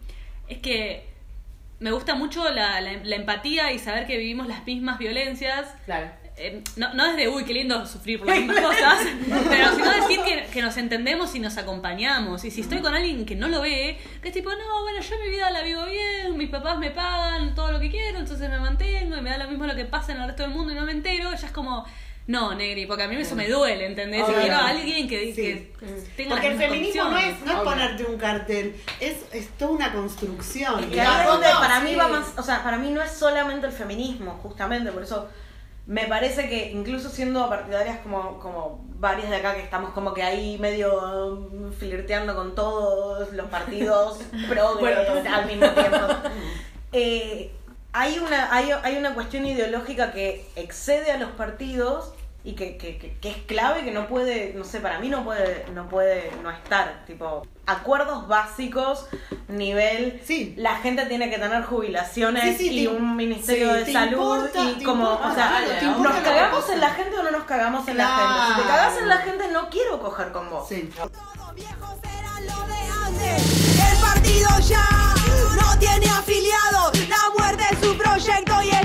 es 0.47 0.57
que 0.59 1.07
me 1.79 1.91
gusta 1.91 2.15
mucho 2.15 2.43
la, 2.51 2.81
la- 2.81 3.03
la 3.03 3.15
empatía 3.15 3.71
y 3.71 3.79
saber 3.79 4.05
que 4.07 4.17
vivimos 4.17 4.47
las 4.47 4.65
mismas 4.65 4.97
violencias. 4.99 5.67
Claro. 5.85 6.11
Eh, 6.41 6.63
no, 6.77 6.93
no 6.93 7.05
desde, 7.05 7.27
uy, 7.27 7.43
qué 7.43 7.53
lindo 7.53 7.85
sufrir 7.85 8.17
por 8.19 8.27
las 8.29 8.37
mismas 8.39 8.59
cosas, 8.61 8.99
pero 9.49 9.75
sino 9.75 9.91
decir 9.91 10.19
que, 10.25 10.45
que 10.53 10.61
nos 10.61 10.77
entendemos 10.77 11.35
y 11.35 11.39
nos 11.39 11.57
acompañamos. 11.57 12.45
Y 12.45 12.51
si 12.51 12.61
estoy 12.61 12.79
con 12.79 12.93
alguien 12.95 13.25
que 13.25 13.35
no 13.35 13.49
lo 13.49 13.59
ve, 13.61 13.97
que 14.21 14.29
es 14.29 14.33
tipo, 14.33 14.49
no, 14.49 14.81
bueno, 14.83 15.01
yo 15.01 15.15
mi 15.23 15.29
vida 15.31 15.51
la 15.51 15.63
vivo 15.63 15.85
bien, 15.85 16.37
mis 16.37 16.49
papás 16.49 16.77
me 16.79 16.91
pagan 16.91 17.55
todo 17.55 17.73
lo 17.73 17.79
que 17.81 17.89
quiero, 17.89 18.19
entonces 18.19 18.49
me 18.49 18.57
mantengo 18.59 19.17
y 19.17 19.21
me 19.21 19.29
da 19.31 19.37
lo 19.37 19.49
mismo 19.49 19.65
lo 19.65 19.75
que 19.75 19.83
pasa 19.85 20.13
en 20.13 20.21
el 20.21 20.27
resto 20.27 20.43
del 20.43 20.53
mundo 20.53 20.71
y 20.71 20.75
no 20.75 20.85
me 20.85 20.93
entero, 20.93 21.29
ya 21.31 21.45
es 21.47 21.51
como, 21.51 21.85
no, 22.29 22.53
Negri, 22.53 22.85
porque 22.85 23.01
a 23.01 23.07
mí 23.07 23.15
eso 23.15 23.35
me 23.35 23.49
duele, 23.49 23.87
¿entendés? 23.87 24.23
Obvio. 24.23 24.39
quiero 24.39 24.55
a 24.55 24.67
alguien 24.67 25.07
que, 25.07 25.33
Sí. 25.33 25.41
que 25.41 25.73
tenga 26.15 26.35
Porque 26.35 26.47
el 26.49 26.57
feminismo 26.59 27.05
no 27.05 27.17
es, 27.17 27.41
no 27.43 27.51
es 27.53 27.59
ponerte 27.61 28.05
un 28.05 28.19
cartel, 28.19 28.75
es, 28.99 29.15
es 29.33 29.49
toda 29.57 29.71
una 29.71 29.91
construcción. 29.91 30.79
Es 30.83 30.85
que 30.91 31.01
ahí 31.01 31.21
es 31.21 31.27
donde 31.27 31.47
para 31.47 31.79
mí 31.79 31.95
va 31.95 32.07
más, 32.07 32.27
o 32.37 32.43
sea, 32.43 32.61
para 32.61 32.77
mí 32.77 32.91
no 32.91 33.01
es 33.01 33.09
solamente 33.09 33.65
el 33.65 33.73
feminismo, 33.73 34.39
justamente, 34.43 34.91
por 34.91 35.01
eso 35.01 35.27
me 35.87 36.05
parece 36.05 36.47
que 36.47 36.69
incluso 36.69 37.09
siendo 37.09 37.49
partidarias 37.49 37.97
como, 38.01 38.37
como 38.37 38.85
varias 38.99 39.31
de 39.31 39.37
acá 39.37 39.55
que 39.55 39.63
estamos 39.63 39.89
como 39.93 40.13
que 40.13 40.21
ahí 40.21 40.59
medio 40.59 41.33
um, 41.33 41.73
flirteando 41.73 42.35
con 42.35 42.53
todos 42.53 43.33
los 43.33 43.49
partidos 43.49 44.19
progres 44.47 45.25
al 45.25 45.47
mismo 45.47 45.67
tiempo. 45.71 45.97
eh, 46.91 47.51
hay 47.91 48.19
una, 48.19 48.53
hay, 48.53 48.69
hay 48.83 48.97
una 48.97 49.15
cuestión 49.15 49.47
ideológica 49.47 50.11
que 50.11 50.47
excede 50.55 51.11
a 51.11 51.17
los 51.17 51.31
partidos 51.31 52.13
y 52.43 52.53
que, 52.55 52.77
que, 52.77 52.97
que- 52.97 53.17
que 53.19 53.29
es 53.29 53.37
clave 53.47 53.83
que 53.83 53.91
no 53.91 54.07
puede, 54.07 54.53
no 54.55 54.63
sé, 54.63 54.79
para 54.79 54.99
mí 54.99 55.09
no 55.09 55.23
puede, 55.23 55.65
no 55.73 55.87
puede 55.89 56.31
no 56.41 56.49
estar. 56.49 57.03
Tipo, 57.05 57.45
acuerdos 57.65 58.27
básicos, 58.27 59.05
nivel 59.49 60.21
Sí. 60.25 60.53
la 60.57 60.77
gente 60.77 61.05
tiene 61.05 61.29
que 61.29 61.37
tener 61.37 61.63
jubilaciones 61.63 62.57
Sí, 62.57 62.69
sí, 62.69 62.79
y 62.79 62.83
te- 62.87 62.89
un 62.93 63.15
ministerio 63.15 63.71
sí, 63.73 63.79
de 63.79 63.85
te 63.85 63.93
salud 63.93 64.11
importa, 64.11 64.63
y 64.63 64.73
te 64.75 64.83
como, 64.85 65.03
importa, 65.11 65.27
o 65.31 65.35
sea, 65.35 65.47
claro, 65.49 65.85
importa 65.87 66.13
¿nos 66.13 66.23
cagamos 66.23 66.69
en 66.69 66.79
la 66.79 66.89
gente 66.91 67.17
o 67.19 67.23
no 67.23 67.31
nos 67.31 67.43
cagamos 67.43 67.87
en 67.87 67.97
la 67.97 68.07
gente? 68.07 68.53
Si 68.55 68.61
te 68.61 68.67
cagas 68.67 68.97
en 68.97 69.07
la 69.09 69.17
gente 69.17 69.47
no 69.51 69.69
quiero 69.69 69.99
coger 70.01 70.31
con 70.31 70.49
vos. 70.49 70.67
Sí. 70.69 70.89
Todos 70.95 71.55
viejos 71.55 71.95
eran 72.03 72.45
lo 72.47 72.67
de 72.67 72.79
antes. 73.05 73.91
El 73.91 73.97
partido 74.01 74.49
ya 74.67 74.87
no 75.61 75.77
tiene 75.79 76.05
afiliados. 76.07 77.07
La 77.09 77.17
muerte 77.37 77.63
es 77.71 77.79
su 77.79 77.97
proyecto 77.97 78.61
y 78.63 78.69
están 78.69 78.78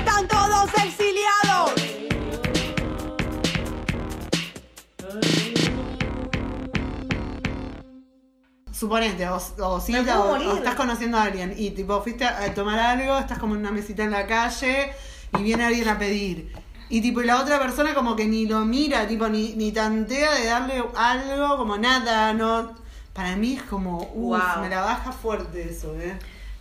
Suponete, 8.85 9.27
o, 9.29 9.41
o 9.59 9.79
cita, 9.81 10.17
puedo 10.17 10.51
o, 10.51 10.57
estás 10.57 10.75
conociendo 10.75 11.17
a 11.17 11.23
alguien 11.23 11.55
y 11.57 11.71
tipo 11.71 12.01
fuiste 12.03 12.23
a 12.25 12.53
tomar 12.53 12.77
algo, 12.79 13.17
estás 13.17 13.39
como 13.39 13.55
en 13.55 13.61
una 13.61 13.71
mesita 13.71 14.03
en 14.03 14.11
la 14.11 14.27
calle 14.27 14.91
y 15.37 15.41
viene 15.41 15.65
alguien 15.65 15.87
a 15.89 15.97
pedir. 15.97 16.53
Y 16.87 17.01
tipo, 17.01 17.21
y 17.21 17.25
la 17.25 17.41
otra 17.41 17.57
persona 17.59 17.95
como 17.95 18.15
que 18.15 18.25
ni 18.25 18.45
lo 18.45 18.59
mira, 18.59 19.07
tipo, 19.07 19.27
ni, 19.27 19.53
ni 19.53 19.71
tantea 19.71 20.35
de 20.35 20.45
darle 20.45 20.83
algo, 20.95 21.57
como 21.57 21.77
nada, 21.77 22.31
no. 22.33 22.75
Para 23.11 23.35
mí 23.35 23.53
es 23.53 23.63
como, 23.63 23.97
uff, 24.13 24.37
Wow. 24.39 24.61
me 24.61 24.69
la 24.69 24.81
baja 24.81 25.11
fuerte 25.11 25.67
eso, 25.69 25.95
eh. 25.99 26.19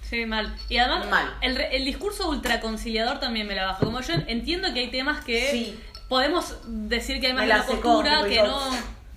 Sí, 0.09 0.25
mal. 0.25 0.57
Y 0.71 0.79
además, 0.79 1.11
Mal. 1.11 1.35
El, 1.43 1.57
re- 1.57 1.77
el 1.77 1.85
discurso 1.85 2.31
ultraconciliador 2.31 3.21
también 3.21 3.47
me 3.47 3.55
la 3.55 3.67
baja. 3.67 3.85
Como 3.85 4.01
yo 4.01 4.15
entiendo 4.27 4.73
que 4.73 4.81
hay 4.81 4.91
temas 4.91 5.23
que 5.25 5.51
Sí. 5.51 5.81
podemos 6.09 6.57
decir 6.67 7.21
que 7.21 7.27
hay 7.29 7.33
más 7.35 7.43
de 7.43 7.49
la 7.49 7.57
una 7.57 7.65
secó, 7.67 7.83
postura, 7.83 8.25
que 8.25 8.37
yo- 8.37 8.47
no. 8.47 8.61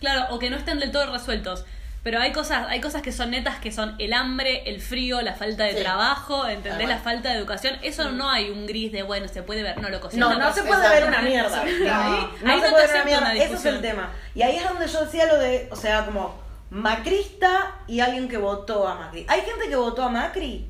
Claro, 0.01 0.25
o 0.35 0.39
que 0.39 0.49
no 0.49 0.57
estén 0.57 0.79
del 0.79 0.91
todo 0.91 1.11
resueltos. 1.11 1.63
Pero 2.07 2.21
hay 2.21 2.31
cosas, 2.31 2.67
hay 2.69 2.79
cosas 2.79 3.01
que 3.01 3.11
son 3.11 3.31
netas 3.31 3.59
que 3.59 3.69
son 3.69 3.93
el 3.99 4.13
hambre, 4.13 4.63
el 4.65 4.79
frío, 4.79 5.21
la 5.21 5.33
falta 5.33 5.65
de 5.65 5.73
Sí. 5.75 5.81
trabajo, 5.83 6.47
¿entendés? 6.47 6.87
La 6.87 6.99
falta 6.99 7.31
de 7.31 7.35
educación. 7.35 7.77
Eso 7.81 8.11
no 8.11 8.29
hay 8.29 8.49
un 8.49 8.65
gris 8.65 8.93
de, 8.93 9.03
bueno, 9.03 9.27
se 9.27 9.43
puede 9.43 9.61
ver. 9.61 9.77
No, 9.81 9.89
lo 9.89 9.99
No, 10.13 10.33
no 10.39 10.53
se 10.53 10.63
puede 10.63 10.87
ver 10.87 11.03
una 11.05 11.21
mierda. 11.21 11.61
Ahí, 11.63 12.29
No, 12.41 12.49
ahí 12.49 12.55
no 12.55 12.61
se 12.61 12.61
te 12.61 12.69
puede 12.71 12.87
ver 12.87 12.95
una 12.95 13.03
mierda. 13.03 13.31
una 13.33 13.43
Ese 13.43 13.53
es 13.55 13.65
el 13.65 13.81
tema. 13.81 14.09
Y 14.33 14.41
ahí 14.41 14.55
es 14.55 14.63
donde 14.63 14.87
yo 14.87 15.03
decía 15.03 15.25
lo 15.25 15.37
de, 15.37 15.67
o 15.69 15.75
sea, 15.75 16.05
como 16.05 16.39
macrista 16.69 17.75
y 17.87 17.99
alguien 17.99 18.29
que 18.29 18.37
votó 18.37 18.87
a 18.87 18.95
Macri. 18.95 19.25
Hay 19.27 19.41
gente 19.41 19.67
que 19.67 19.75
votó 19.75 20.03
a 20.03 20.09
Macri 20.09 20.65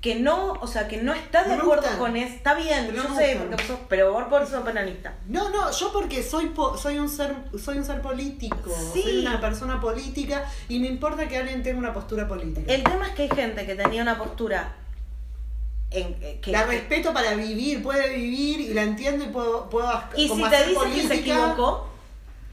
que 0.00 0.14
no, 0.14 0.52
o 0.52 0.66
sea, 0.66 0.88
que 0.88 0.96
no 0.96 1.12
está 1.12 1.44
de 1.44 1.54
acuerdo 1.54 1.82
gustan. 1.82 1.98
con 1.98 2.16
eso. 2.16 2.34
Está 2.34 2.54
bien, 2.54 2.86
yo 2.94 3.02
no 3.02 3.14
sé, 3.16 3.34
gustan. 3.34 3.48
porque 3.50 3.64
sos, 3.66 3.78
pero 3.88 4.12
vos 4.14 4.24
por 4.30 4.42
eso 4.42 4.64
penalista. 4.64 5.12
No, 5.26 5.50
no, 5.50 5.70
yo 5.70 5.92
porque 5.92 6.22
soy 6.22 6.46
po- 6.46 6.76
soy 6.78 6.98
un 6.98 7.08
ser 7.10 7.34
soy 7.62 7.76
un 7.78 7.84
ser 7.84 8.00
político, 8.00 8.70
Sí. 8.94 9.02
soy 9.02 9.18
una 9.18 9.38
persona 9.40 9.78
política 9.78 10.46
y 10.70 10.78
me 10.78 10.86
importa 10.88 11.28
que 11.28 11.36
alguien 11.36 11.62
tenga 11.62 11.78
una 11.78 11.92
postura 11.92 12.26
política. 12.26 12.72
El 12.72 12.82
tema 12.82 13.08
es 13.08 13.12
que 13.14 13.22
hay 13.24 13.28
gente 13.30 13.66
que 13.66 13.74
tenía 13.74 14.00
una 14.00 14.16
postura 14.16 14.74
en- 15.90 16.16
eh, 16.22 16.38
que, 16.40 16.52
La 16.52 16.64
respeto 16.64 17.12
para 17.12 17.34
vivir, 17.34 17.82
puede 17.82 18.14
vivir 18.14 18.60
y 18.60 18.72
la 18.74 18.82
entiendo 18.84 19.24
y 19.24 19.28
puedo, 19.28 19.68
puedo 19.68 19.90
y 20.16 20.28
como 20.28 20.44
si 20.44 20.50
te 20.50 20.56
hacer 20.56 20.68
dice 20.70 20.80
que 20.94 21.08
se 21.08 21.14
equivocó, 21.16 21.88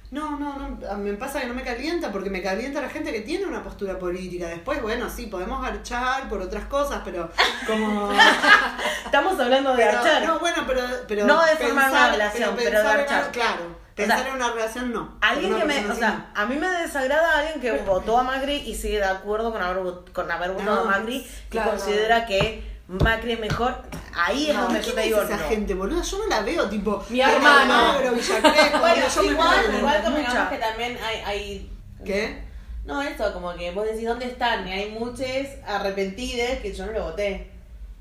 No, 0.09 0.39
no, 0.39 0.57
no, 0.57 0.97
me 0.97 1.13
pasa 1.13 1.41
que 1.41 1.47
no 1.47 1.53
me 1.53 1.63
calienta 1.63 2.11
porque 2.13 2.29
me 2.29 2.41
calienta 2.41 2.79
la 2.79 2.89
gente 2.89 3.11
que 3.11 3.21
tiene 3.21 3.45
una 3.45 3.61
postura 3.61 3.99
política. 3.99 4.47
Después, 4.47 4.81
bueno, 4.81 5.09
sí, 5.09 5.25
podemos 5.25 5.61
garchar 5.61 6.29
por 6.29 6.41
otras 6.41 6.65
cosas, 6.65 7.01
pero 7.03 7.29
como... 7.65 8.11
estamos 9.05 9.37
hablando 9.39 9.71
de 9.75 9.77
pero, 9.85 9.99
archar. 9.99 10.25
no, 10.25 10.39
bueno, 10.39 10.63
pero, 10.65 10.81
pero 11.07 11.25
No 11.25 11.45
de 11.45 11.55
formar 11.57 11.91
una 11.91 12.11
relación, 12.11 12.55
pero 12.55 12.69
de 12.69 12.75
pensar 12.75 12.99
en 13.01 13.05
garchar. 13.05 13.31
claro, 13.31 13.75
pensar 13.95 14.27
en 14.27 14.35
una 14.35 14.51
relación 14.51 14.93
no. 14.93 15.17
Alguien 15.19 15.55
que 15.55 15.65
me, 15.65 15.89
o 15.91 15.95
sea, 15.95 16.31
a 16.33 16.45
mí 16.45 16.55
me 16.55 16.67
desagrada 16.67 17.39
alguien 17.39 17.59
que 17.59 17.71
votó 17.85 18.17
a 18.17 18.23
Macri 18.23 18.55
y 18.55 18.75
sigue 18.75 18.99
de 18.99 19.05
acuerdo 19.05 19.51
con 19.51 19.61
haber, 19.61 19.83
con 20.13 20.31
haber 20.31 20.51
votado 20.51 20.85
No, 20.85 20.89
a 20.89 20.99
Macri 20.99 21.17
y 21.17 21.49
claro. 21.49 21.71
considera 21.71 22.25
que 22.25 22.76
Macri 22.87 23.33
es 23.33 23.39
mejor. 23.39 23.75
Ahí 24.13 24.49
es 24.49 24.55
no. 24.55 24.63
donde 24.63 24.79
¿Quién 24.79 24.89
yo 24.89 24.95
te 24.95 25.01
es 25.01 25.07
digo 25.07 25.21
esa 25.21 25.37
no. 25.37 25.49
gente, 25.49 25.73
boludo? 25.73 26.01
Yo 26.01 26.17
no 26.19 26.27
la 26.27 26.41
veo, 26.41 26.69
tipo... 26.69 27.03
Mi 27.09 27.21
hermano. 27.21 27.93
Bueno, 28.79 29.05
yo 29.13 29.23
igual, 29.23 29.75
igual 29.77 30.03
convengamos 30.03 30.49
que 30.49 30.57
también 30.57 30.97
hay, 31.03 31.21
hay 31.25 31.71
¿Qué? 32.05 32.43
No, 32.85 33.01
esto, 33.01 33.33
como 33.33 33.53
que 33.55 33.71
vos 33.71 33.85
decís 33.85 34.07
dónde 34.07 34.27
están, 34.27 34.65
y 34.65 34.71
hay 34.71 34.91
muchos 34.91 35.27
arrepentidos 35.65 36.59
que 36.61 36.73
yo 36.73 36.85
no 36.85 36.93
lo 36.93 37.03
voté. 37.03 37.51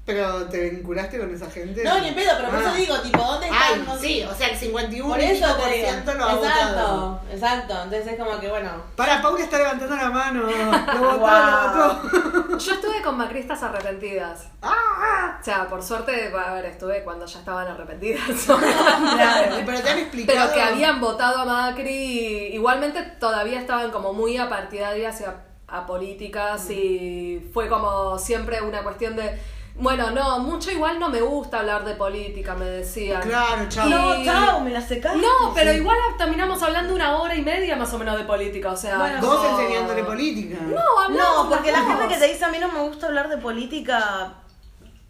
¿Pero 0.07 0.45
te 0.47 0.71
vinculaste 0.71 1.19
con 1.19 1.35
esa 1.35 1.51
gente? 1.51 1.83
No, 1.83 1.99
ni 1.99 2.09
en 2.09 2.15
pedo, 2.15 2.31
pero 2.37 2.49
por 2.51 2.59
Ah. 2.61 2.63
eso 2.69 2.75
digo, 2.77 3.01
tipo, 3.01 3.19
¿dónde 3.23 3.47
están? 3.49 3.63
Ay, 3.75 3.83
No 3.85 3.95
sé. 3.97 4.01
sí, 4.07 4.23
o 4.23 4.33
sea, 4.33 4.49
el 4.51 4.57
51 4.57 5.09
Por 5.09 5.21
y 5.21 5.25
eso 5.25 5.47
te 5.57 5.63
por 5.63 5.73
digo. 5.73 5.89
lo 6.17 6.25
ha 6.25 6.35
votado. 6.37 6.41
Exacto, 6.45 7.21
exacto. 7.33 7.75
Entonces 7.83 8.07
es 8.13 8.19
como 8.19 8.39
que, 8.41 8.49
bueno. 8.49 8.71
Para, 8.95 9.21
Paula 9.21 9.43
está 9.43 9.59
levantando 9.59 9.97
la 9.97 10.11
mano. 10.11 10.43
Lo 10.43 11.19
votó, 11.19 11.19
lo 11.19 11.19
votó. 11.19 12.57
Yo 12.59 12.73
estuve 12.75 13.03
con 13.03 13.17
macristas 13.19 13.61
arrepentidas. 13.65 14.47
¡Ah! 14.63 15.39
O 15.41 15.45
sea, 15.45 15.67
por 15.69 15.83
suerte, 15.83 16.33
a 16.33 16.55
ver, 16.55 16.67
estuve 16.67 17.03
cuando 17.03 17.27
ya 17.27 17.39
estaban 17.41 17.67
arrepentidas. 17.67 18.23
Claro, 18.47 19.57
pero 19.67 19.81
te 19.81 19.91
han 19.91 19.99
explicado. 19.99 20.39
Pero 20.41 20.55
que 20.55 20.63
habían 20.63 21.01
votado 21.01 21.41
a 21.41 21.45
Macri, 21.45 22.55
igualmente 22.55 23.03
todavía 23.19 23.59
estaban 23.61 23.91
como 23.91 24.13
muy 24.13 24.37
apartidarias 24.37 25.21
y 25.21 25.25
a, 25.25 25.35
a 25.69 25.85
políticas 25.87 26.71
y 26.71 27.51
fue 27.53 27.69
como 27.69 28.19
siempre 28.19 28.61
una 28.63 28.83
cuestión 28.83 29.17
de, 29.17 29.39
bueno, 29.79 30.11
no, 30.11 30.39
mucho 30.39 30.71
igual 30.71 30.99
no 30.99 31.09
me 31.11 31.21
gusta 31.21 31.59
hablar 31.61 31.85
de 31.85 31.95
política, 31.95 32.55
me 32.55 32.65
decían. 32.65 33.21
Claro, 33.23 33.69
chao. 33.69 33.89
No, 33.89 34.25
chao, 34.25 34.61
me 34.61 34.71
la 34.71 34.81
secaste. 34.81 35.19
No, 35.19 35.53
pero 35.55 35.73
igual 35.73 35.99
terminamos 36.17 36.63
hablando 36.63 36.95
una 36.95 37.17
hora 37.19 37.35
y 37.35 37.43
media 37.43 37.77
más 37.77 37.93
o 37.93 37.99
menos 37.99 38.17
de 38.17 38.25
política, 38.25 38.73
o 38.73 38.77
sea... 38.77 38.99
Bueno, 38.99 39.21
Vos 39.21 39.43
no- 39.43 39.61
enseñándole 39.61 40.03
política. 40.05 40.57
No, 40.63 40.81
hablamos 41.05 41.45
No, 41.45 41.51
porque 41.51 41.73
la 41.73 41.83
gente 41.85 42.09
que 42.09 42.17
te 42.17 42.27
dice 42.29 42.45
a 42.45 42.49
mí 42.49 42.59
no 42.59 42.73
me 42.73 42.81
gusta 42.81 43.07
hablar 43.09 43.29
de 43.29 43.37
política, 43.39 44.35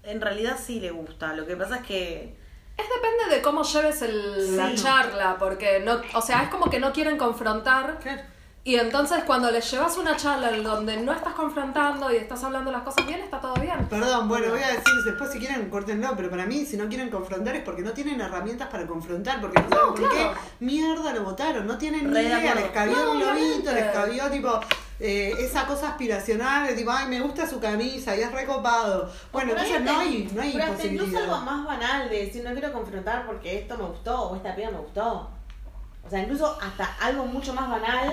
en 0.03 0.21
realidad 0.21 0.57
sí 0.65 0.81
le 0.81 0.91
gusta. 0.91 1.33
Lo 1.33 1.47
que 1.47 1.57
pasa 1.57 1.77
es 1.77 1.83
que. 1.87 2.37
Es 2.77 2.85
depende 2.95 3.35
de 3.37 3.41
cómo 3.43 3.63
lleves 3.63 4.03
el- 4.03 4.57
la 4.57 4.75
charla, 4.75 5.37
porque 5.39 5.81
no, 5.81 6.01
o 6.15 6.21
sea, 6.21 6.43
es 6.43 6.49
como 6.51 6.69
que 6.69 6.79
no 6.79 6.93
quieren 6.93 7.17
confrontar. 7.17 7.99
Claro. 8.03 8.23
Y 8.67 8.75
entonces 8.75 9.23
cuando 9.25 9.49
les 9.53 9.71
llevas 9.71 9.97
una 9.97 10.17
charla 10.17 10.51
en 10.51 10.65
donde 10.65 10.97
no 10.97 11.13
estás 11.13 11.35
confrontando 11.35 12.13
y 12.13 12.17
estás 12.17 12.43
hablando 12.43 12.73
las 12.73 12.83
cosas 12.83 13.07
bien, 13.07 13.21
está 13.21 13.41
todo 13.41 13.55
bien. 13.55 13.87
Perdón, 13.89 14.27
bueno, 14.29 14.49
voy 14.51 14.61
a 14.61 14.67
decir 14.67 14.93
después 15.05 15.31
si 15.31 15.39
quieren 15.39 15.71
córtenlo, 15.71 16.15
pero 16.17 16.29
para 16.29 16.47
mí 16.47 16.67
si 16.67 16.77
no 16.77 16.89
quieren 16.89 17.09
confrontar 17.09 17.55
es 17.55 17.63
porque 17.63 17.83
no 17.83 17.93
tienen 17.93 18.21
herramientas 18.21 18.67
para 18.67 18.85
confrontar, 18.85 19.41
porque 19.41 19.61
no 19.63 19.69
saben 19.69 19.95
por 19.95 20.11
qué 20.11 20.31
mierda 20.59 21.13
lo 21.13 21.23
votaron, 21.23 21.65
no 21.65 21.79
tienen 21.79 22.09
ni 22.09 22.13
Re 22.13 22.23
idea, 22.25 22.39
acuerdo. 22.39 22.61
les 22.63 22.71
cabió 22.73 22.97
No, 22.97 23.11
un 23.13 23.21
lobito, 23.21 23.71
les 23.73 23.93
cabió 23.93 24.31
tipo 24.33 24.61
eh, 24.99 25.33
esa 25.39 25.65
cosa 25.65 25.91
aspiracional 25.91 26.67
de 26.67 26.73
tipo, 26.75 26.91
ay, 26.91 27.07
me 27.07 27.21
gusta 27.21 27.49
su 27.49 27.61
camisa 27.61 28.17
y 28.17 28.23
es 28.23 28.33
recopado. 28.33 29.09
Bueno, 29.31 29.53
Pero 29.55 29.65
entonces 29.65 29.81
no 29.83 30.01
hay, 30.01 30.29
no 30.35 30.43
hay 30.43 30.53
pero 30.55 30.65
hasta 30.73 30.87
incluso 30.89 31.19
algo 31.19 31.37
más 31.39 31.65
banal 31.65 32.11
de 32.11 32.25
decir 32.27 32.43
no 32.43 32.51
quiero 32.51 32.73
confrontar 32.73 33.27
porque 33.27 33.61
esto 33.61 33.79
me 33.79 33.85
gustó 33.85 34.23
o 34.23 34.35
esta 34.35 34.57
piba 34.57 34.73
me 34.73 34.79
gustó. 34.79 35.31
O 36.05 36.11
sea, 36.11 36.19
incluso 36.19 36.59
hasta 36.61 36.97
algo 37.01 37.27
mucho 37.27 37.55
más 37.55 37.71
banal 37.71 38.13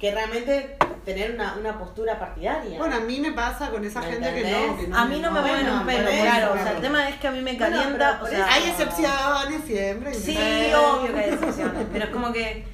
que 0.00 0.10
realmente 0.12 0.76
tener 1.04 1.32
una, 1.34 1.54
una 1.58 1.78
postura 1.78 2.18
partidaria. 2.18 2.78
Bueno, 2.78 2.96
a 2.96 3.00
mí 3.00 3.20
me 3.20 3.32
pasa 3.32 3.70
con 3.70 3.84
esa 3.84 4.00
¿Me 4.00 4.06
gente 4.12 4.34
que 4.34 4.40
no, 4.42 4.48
entendés? 4.48 4.80
que 4.80 4.88
no. 4.88 4.98
A 4.98 5.04
mí 5.04 5.18
no 5.20 5.30
me 5.30 5.40
bueno, 5.40 5.56
mueven 5.56 5.72
un 5.78 5.86
pelo, 5.86 6.02
bueno, 6.04 6.22
claro. 6.22 6.46
bueno. 6.48 6.60
O 6.60 6.64
sea, 6.64 6.72
el 6.76 6.80
tema 6.82 7.08
es 7.08 7.16
que 7.20 7.28
a 7.28 7.30
mí 7.30 7.40
me 7.42 7.52
Bueno, 7.56 7.76
calienta. 7.76 8.18
pero 8.20 8.24
o 8.24 8.28
sea, 8.28 8.52
Hay 8.52 8.70
excepciones 8.70 9.64
siempre. 9.66 10.14
Sí, 10.14 10.36
Eh, 10.38 10.72
obvio 10.74 11.12
que 11.14 11.20
hay 11.20 11.30
excepciones. 11.30 11.86
Pero 11.92 12.04
es 12.06 12.10
como 12.10 12.32
que 12.32 12.64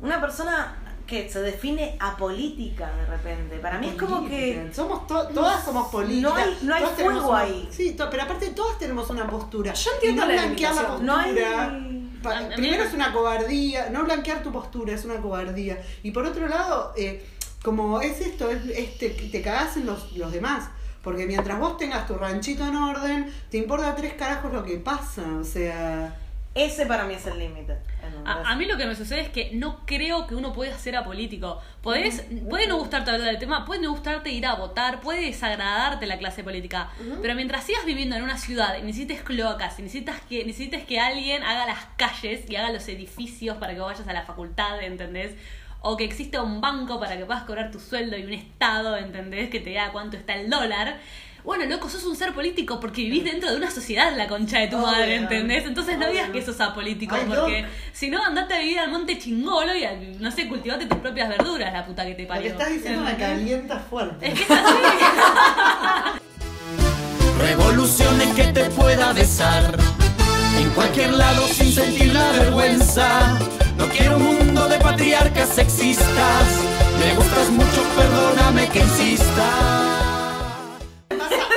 una 0.00 0.20
persona 0.20 0.76
que 1.06 1.30
se 1.30 1.40
define 1.40 1.96
apolítica 2.00 2.90
de 2.92 3.06
repente. 3.06 3.58
Para 3.58 3.78
mí 3.78 3.88
es 3.88 3.94
como 3.94 4.28
que. 4.28 4.68
Somos 4.72 5.06
to- 5.06 5.28
todas 5.28 5.64
somos 5.64 5.88
políticas. 5.88 6.22
No 6.32 6.34
hay- 6.36 6.58
no 6.62 6.74
hay 6.74 6.84
fuego 6.96 7.28
una- 7.30 7.38
ahí. 7.40 7.68
Sí, 7.70 7.96
pero 8.10 8.22
aparte 8.24 8.48
todas 8.50 8.76
tenemos 8.78 9.08
una 9.10 9.24
postura. 9.28 9.72
Yo 9.72 9.90
entiendo 9.94 10.22
no 10.26 10.32
la 10.32 10.42
blanquear 10.42 10.74
la 10.74 10.82
postura. 10.82 11.04
No 11.06 11.16
hay- 11.16 11.34
pa- 12.28 12.48
primero 12.56 12.82
es 12.84 12.92
una 12.94 13.12
cobardía, 13.12 13.88
no 13.90 14.04
blanquear 14.04 14.42
tu 14.42 14.52
postura 14.52 14.92
es 14.94 15.04
una 15.04 15.16
cobardía. 15.20 15.80
Y 16.02 16.10
por 16.10 16.24
otro 16.26 16.46
lado, 16.48 16.92
eh, 16.96 17.24
como 17.62 18.00
es 18.00 18.20
esto, 18.20 18.50
es, 18.50 18.64
es 18.68 18.98
te, 18.98 19.10
te 19.10 19.42
cagás 19.42 19.76
en 19.76 19.86
los, 19.86 20.12
los 20.16 20.30
demás. 20.32 20.68
Porque 21.02 21.26
mientras 21.26 21.58
vos 21.60 21.76
tengas 21.78 22.06
tu 22.08 22.14
ranchito 22.14 22.66
en 22.66 22.74
orden, 22.74 23.32
te 23.50 23.58
importa 23.58 23.94
tres 23.94 24.14
carajos 24.14 24.52
lo 24.52 24.64
que 24.64 24.76
pasa. 24.78 25.22
O 25.40 25.44
sea. 25.44 26.16
Ese 26.54 26.86
para 26.86 27.04
mí 27.04 27.14
es 27.14 27.26
el 27.26 27.38
límite. 27.38 27.76
A, 28.24 28.50
a 28.50 28.56
mí 28.56 28.64
lo 28.64 28.76
que 28.76 28.86
me 28.86 28.94
sucede 28.94 29.20
es 29.20 29.28
que 29.28 29.50
no 29.52 29.84
creo 29.86 30.26
que 30.26 30.34
uno 30.34 30.52
pueda 30.52 30.76
ser 30.78 30.96
apolítico. 30.96 31.60
Podés, 31.82 32.24
puede 32.48 32.66
no 32.66 32.78
gustarte 32.78 33.10
hablar 33.10 33.28
del 33.28 33.38
tema, 33.38 33.64
puede 33.64 33.80
no 33.82 33.90
gustarte 33.90 34.30
ir 34.30 34.46
a 34.46 34.54
votar, 34.54 35.00
puede 35.00 35.26
desagradarte 35.26 36.06
la 36.06 36.18
clase 36.18 36.42
política. 36.42 36.90
Pero 37.22 37.34
mientras 37.34 37.64
sigas 37.64 37.84
viviendo 37.84 38.16
en 38.16 38.22
una 38.22 38.38
ciudad 38.38 38.76
y 38.78 38.82
necesites 38.82 39.22
cloacas, 39.22 39.78
y 39.78 39.82
necesitas 39.82 40.20
que, 40.22 40.44
necesites 40.44 40.84
que 40.84 40.98
alguien 40.98 41.42
haga 41.42 41.66
las 41.66 41.84
calles 41.96 42.48
y 42.48 42.56
haga 42.56 42.72
los 42.72 42.88
edificios 42.88 43.56
para 43.58 43.74
que 43.74 43.80
vayas 43.80 44.06
a 44.06 44.12
la 44.12 44.22
facultad, 44.22 44.82
¿entendés? 44.82 45.34
O 45.80 45.96
que 45.96 46.04
exista 46.04 46.42
un 46.42 46.60
banco 46.60 46.98
para 46.98 47.16
que 47.16 47.24
puedas 47.24 47.44
cobrar 47.44 47.70
tu 47.70 47.78
sueldo 47.78 48.16
y 48.16 48.24
un 48.24 48.32
estado, 48.32 48.96
¿entendés? 48.96 49.50
Que 49.50 49.60
te 49.60 49.70
diga 49.70 49.92
cuánto 49.92 50.16
está 50.16 50.34
el 50.34 50.50
dólar. 50.50 50.98
Bueno, 51.46 51.64
loco, 51.66 51.88
sos 51.88 52.02
un 52.04 52.16
ser 52.16 52.34
político 52.34 52.80
porque 52.80 53.02
vivís 53.02 53.22
dentro 53.22 53.48
de 53.48 53.56
una 53.56 53.70
sociedad, 53.70 54.12
la 54.16 54.26
concha 54.26 54.58
de 54.58 54.66
tu 54.66 54.78
madre, 54.78 55.14
¿entendés? 55.14 55.64
Entonces 55.64 55.96
no 55.96 56.08
digas 56.10 56.30
que 56.30 56.42
sos 56.44 56.60
apolítico, 56.60 57.14
Ay, 57.14 57.22
no. 57.28 57.34
porque 57.36 57.64
si 57.92 58.10
no, 58.10 58.20
andate 58.24 58.54
a 58.54 58.58
vivir 58.58 58.80
al 58.80 58.90
monte 58.90 59.16
chingolo 59.16 59.72
y, 59.72 59.84
a- 59.84 59.94
no 60.18 60.32
sé, 60.32 60.48
cultivate 60.48 60.86
tus 60.86 60.98
propias 60.98 61.28
verduras, 61.28 61.72
la 61.72 61.86
puta 61.86 62.04
que 62.04 62.14
te 62.16 62.22
Lo 62.22 62.28
parió. 62.28 62.42
que 62.42 62.48
estás 62.48 62.70
diciendo 62.70 63.00
me 63.02 63.16
calienta 63.16 63.78
fuerte. 63.78 64.26
Es 64.26 64.34
que 64.34 64.42
es 64.42 64.50
así. 64.50 64.76
Revoluciones 67.38 68.34
que 68.34 68.44
te 68.48 68.64
pueda 68.70 69.12
besar 69.12 69.76
en 70.58 70.68
cualquier 70.70 71.12
lado 71.12 71.46
sin 71.46 71.72
sentir 71.72 72.12
la 72.12 72.28
vergüenza. 72.32 73.38
No 73.78 73.86
quiero 73.88 74.16
un 74.16 74.24
mundo 74.38 74.66
de 74.68 74.78
patriarcas 74.80 75.50
sexistas. 75.50 76.44
Me 76.98 77.14
gustas 77.14 77.50
mucho, 77.50 77.82
perdóname 77.96 78.68
que 78.68 78.80
insista. 78.80 79.95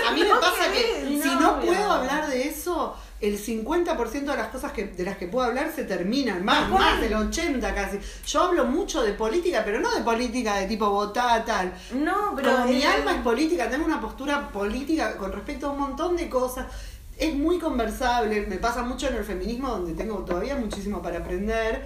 A 0.10 0.12
mí 0.12 0.24
me 0.24 0.30
pasa 0.30 0.72
que 0.72 1.20
si 1.22 1.36
no, 1.36 1.60
puedo 1.60 1.92
hablar 1.92 2.30
de 2.30 2.48
eso, 2.48 2.96
el 3.22 3.38
50% 3.38 4.12
de 4.12 4.26
las 4.26 4.48
cosas 4.48 4.72
que, 4.72 4.86
de 4.86 5.04
las 5.04 5.18
que 5.18 5.28
puedo 5.28 5.46
hablar 5.46 5.72
se 5.76 5.84
terminan, 5.84 6.44
más, 6.44 6.70
más 6.70 7.02
del 7.02 7.14
80 7.14 7.76
casi. 7.76 8.00
Yo 8.26 8.44
hablo 8.44 8.66
mucho 8.66 9.02
de 9.02 9.14
política, 9.14 9.62
pero 9.66 9.80
no 9.80 9.94
de 9.94 10.02
política 10.02 10.56
de 10.58 10.68
tipo 10.68 10.90
votar 10.90 11.46
tal. 11.46 11.74
No, 11.94 12.34
pero. 12.36 12.52
Como 12.52 12.66
mi 12.66 12.82
eh, 12.82 12.88
alma 12.88 13.16
es 13.16 13.22
política, 13.22 13.70
tengo 13.70 13.86
una 13.86 14.00
postura 14.00 14.50
política 14.50 15.18
con 15.18 15.32
respecto 15.32 15.68
a 15.68 15.72
un 15.72 15.80
montón 15.80 16.16
de 16.16 16.30
cosas. 16.30 16.68
Es 17.18 17.36
muy 17.36 17.60
conversable, 17.60 18.46
me 18.48 18.58
pasa 18.58 18.82
mucho 18.82 19.08
en 19.08 19.16
el 19.16 19.26
feminismo 19.26 19.70
donde 19.70 19.94
tengo 19.94 20.20
todavía 20.20 20.56
muchísimo 20.56 21.02
para 21.02 21.18
aprender, 21.18 21.86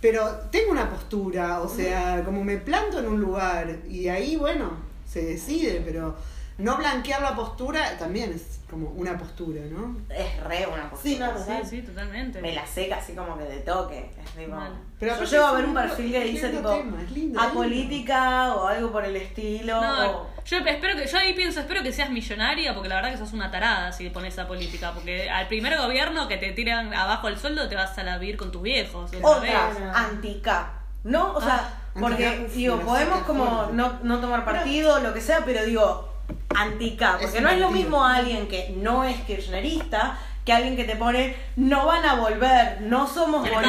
pero 0.00 0.28
tengo 0.50 0.72
una 0.72 0.90
postura, 0.90 1.60
o 1.60 1.68
sea, 1.68 2.24
como 2.24 2.42
me 2.42 2.56
planto 2.56 2.98
en 2.98 3.06
un 3.06 3.20
lugar 3.20 3.78
y 3.88 4.08
ahí, 4.08 4.34
bueno, 4.34 4.72
se 5.08 5.24
decide, 5.24 5.80
pero 5.84 6.16
no 6.58 6.76
blanquear 6.76 7.22
la 7.22 7.34
postura 7.34 7.96
también 7.98 8.32
es 8.32 8.60
como 8.70 8.88
una 8.90 9.18
postura, 9.18 9.60
¿no? 9.70 9.96
Es 10.08 10.42
re 10.44 10.66
una 10.66 10.88
postura. 10.88 11.34
Sí, 11.36 11.50
no, 11.50 11.62
Sí, 11.62 11.68
sí, 11.68 11.82
totalmente. 11.82 12.40
Me 12.40 12.54
la 12.54 12.66
seca 12.66 12.96
así 12.96 13.14
como 13.14 13.36
que 13.36 13.44
de 13.44 13.58
toque. 13.58 14.10
Es 14.24 14.30
tipo. 14.32 14.54
Mal. 14.54 14.72
Pero 14.98 15.16
yo 15.18 15.24
llego 15.24 15.44
a 15.46 15.52
ver 15.52 15.64
un 15.66 15.74
perfil 15.74 16.12
que 16.12 16.24
dice 16.24 16.48
tipo 16.50 16.70
tema, 16.74 17.02
lindo, 17.12 17.38
es 17.38 17.42
a 17.44 17.46
lindo. 17.48 17.54
política 17.60 18.54
o 18.54 18.66
algo 18.68 18.92
por 18.92 19.04
el 19.04 19.16
estilo. 19.16 19.80
No, 19.80 20.10
o- 20.10 20.30
yo 20.44 20.58
espero 20.58 20.96
que, 20.96 21.06
yo 21.06 21.18
ahí 21.18 21.34
pienso, 21.34 21.60
espero 21.60 21.82
que 21.82 21.92
seas 21.92 22.10
millonaria, 22.10 22.72
porque 22.74 22.88
la 22.88 22.96
verdad 22.96 23.10
que 23.12 23.18
sos 23.18 23.32
una 23.32 23.50
tarada 23.50 23.92
si 23.92 24.08
pones 24.10 24.32
esa 24.34 24.46
política, 24.48 24.92
porque 24.92 25.28
al 25.30 25.48
primer 25.48 25.76
gobierno 25.78 26.26
que 26.28 26.36
te 26.36 26.52
tiran 26.52 26.92
abajo 26.94 27.28
el 27.28 27.38
sueldo 27.38 27.68
te 27.68 27.74
vas 27.76 27.96
a 27.98 28.02
la 28.04 28.18
vivir 28.18 28.36
con 28.36 28.50
tus 28.52 28.62
viejos. 28.62 29.10
otra 29.22 29.38
vez. 29.40 29.54
Otra, 29.76 29.92
anti-K. 29.98 30.72
¿No? 31.04 31.32
O 31.34 31.40
sea, 31.40 31.68
Ah, 31.94 31.98
porque, 32.00 32.48
digo, 32.54 32.80
podemos 32.80 33.22
como 33.24 33.68
no, 33.72 33.98
no 34.02 34.18
tomar 34.20 34.44
partido, 34.46 34.98
lo 35.00 35.12
que 35.12 35.20
sea, 35.20 35.40
pero 35.44 35.62
digo, 35.64 36.11
anti-K. 36.56 37.16
Es 37.20 37.22
Porque 37.26 37.40
no 37.40 37.48
es 37.50 37.58
lo 37.60 37.70
mismo 37.70 38.04
alguien 38.04 38.48
que 38.48 38.74
no 38.76 39.04
es 39.04 39.20
kirchnerista 39.22 40.18
que 40.44 40.52
alguien 40.52 40.74
que 40.74 40.82
te 40.82 40.96
pone, 40.96 41.36
no 41.54 41.86
van 41.86 42.04
a 42.04 42.14
volver, 42.16 42.80
no 42.80 43.06
somos 43.06 43.48
boludos. 43.48 43.64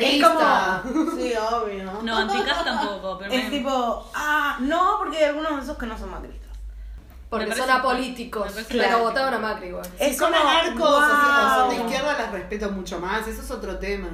Es 0.00 0.22
como, 0.22 1.10
Sí, 1.16 1.32
obvio. 1.34 1.98
No, 2.02 2.16
anticas 2.18 2.64
tampoco, 2.64 3.18
pero 3.18 3.32
es 3.32 3.44
me- 3.44 3.50
tipo, 3.50 4.08
ah, 4.14 4.56
no, 4.60 4.98
porque 4.98 5.16
hay 5.18 5.24
algunos 5.24 5.56
de 5.56 5.62
esos 5.62 5.76
que 5.76 5.86
no 5.86 5.98
son 5.98 6.10
macristas. 6.12 6.46
Porque 7.28 7.52
son 7.56 7.68
apolíticos, 7.68 8.52
pero 8.54 8.68
claro. 8.68 8.98
votaron 9.00 9.34
a 9.34 9.38
Macri 9.40 9.66
igual. 9.66 9.84
Si 9.98 10.04
Es 10.04 10.16
son 10.16 10.32
como, 10.32 10.48
anarcos 10.48 10.88
o 10.88 11.06
si- 11.06 11.12
o 11.12 11.54
son 11.56 11.70
de 11.70 11.76
wow. 11.78 11.86
izquierda, 11.86 12.18
las 12.18 12.30
respeto 12.30 12.70
mucho 12.70 13.00
más. 13.00 13.26
Eso 13.26 13.42
es 13.42 13.50
otro 13.50 13.76
tema. 13.78 14.08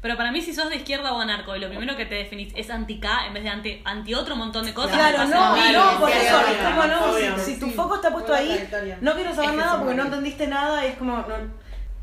Pero 0.00 0.16
para 0.16 0.30
mí, 0.30 0.40
si 0.40 0.54
sos 0.54 0.70
de 0.70 0.76
izquierda 0.76 1.12
o 1.12 1.20
anarco 1.20 1.56
y 1.56 1.60
lo 1.60 1.68
primero 1.68 1.96
que 1.96 2.06
te 2.06 2.14
definís 2.14 2.52
es 2.54 2.70
anti-K 2.70 3.26
en 3.26 3.34
vez 3.34 3.42
de 3.42 3.48
anti, 3.48 3.82
anti 3.84 4.14
otro 4.14 4.36
montón 4.36 4.64
de 4.64 4.72
cosas. 4.72 4.92
Claro, 4.92 5.24
no, 5.24 5.34
no, 5.34 5.52
horrible. 5.52 5.78
por 5.98 6.10
eso, 6.10 6.36
obvio, 6.38 6.48
es 6.48 6.68
como 6.68 6.84
no, 6.84 7.12
obvio, 7.12 7.38
si, 7.38 7.58
tu 7.58 7.70
foco 7.70 7.96
está 7.96 8.12
puesto 8.12 8.32
ahí, 8.32 8.68
no 9.00 9.14
quiero 9.14 9.34
saber 9.34 9.50
Es 9.50 9.56
que 9.56 9.60
nada 9.60 9.78
porque 9.78 9.94
no 9.94 10.04
entendiste 10.04 10.46
nada 10.46 10.84
y 10.86 10.90
es 10.90 10.98
como, 10.98 11.16
no, 11.16 11.24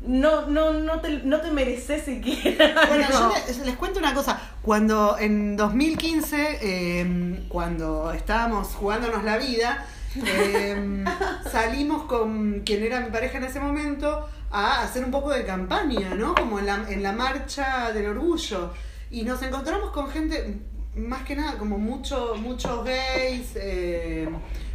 no, 0.02 0.46
no, 0.46 0.72
no, 0.72 1.00
te, 1.00 1.20
no 1.24 1.40
te 1.40 1.50
mereces 1.50 2.04
siquiera. 2.04 2.74
Bueno, 2.88 3.06
no. 3.08 3.32
yo 3.32 3.34
les, 3.46 3.58
les 3.60 3.76
cuento 3.76 3.98
una 3.98 4.12
cosa. 4.12 4.38
Cuando 4.60 5.16
en 5.18 5.56
2015, 5.56 6.58
eh, 6.60 7.46
cuando 7.48 8.12
estábamos 8.12 8.68
jugándonos 8.74 9.24
la 9.24 9.38
vida, 9.38 9.86
eh, 10.24 11.04
salimos 11.50 12.04
con 12.04 12.60
quien 12.60 12.82
era 12.82 13.00
mi 13.00 13.10
pareja 13.10 13.38
en 13.38 13.44
ese 13.44 13.60
momento 13.60 14.28
a 14.50 14.82
hacer 14.82 15.04
un 15.04 15.10
poco 15.10 15.30
de 15.30 15.44
campaña, 15.44 16.14
¿no? 16.14 16.34
Como 16.34 16.58
en 16.58 16.66
la, 16.66 16.84
en 16.88 17.02
la 17.02 17.12
marcha 17.12 17.92
del 17.92 18.06
orgullo. 18.06 18.72
Y 19.10 19.22
nos 19.22 19.42
encontramos 19.42 19.90
con 19.90 20.08
gente, 20.08 20.58
más 20.96 21.22
que 21.22 21.36
nada, 21.36 21.58
como 21.58 21.78
mucho, 21.78 22.34
muchos 22.36 22.84
gays, 22.84 23.52
eh, 23.56 24.28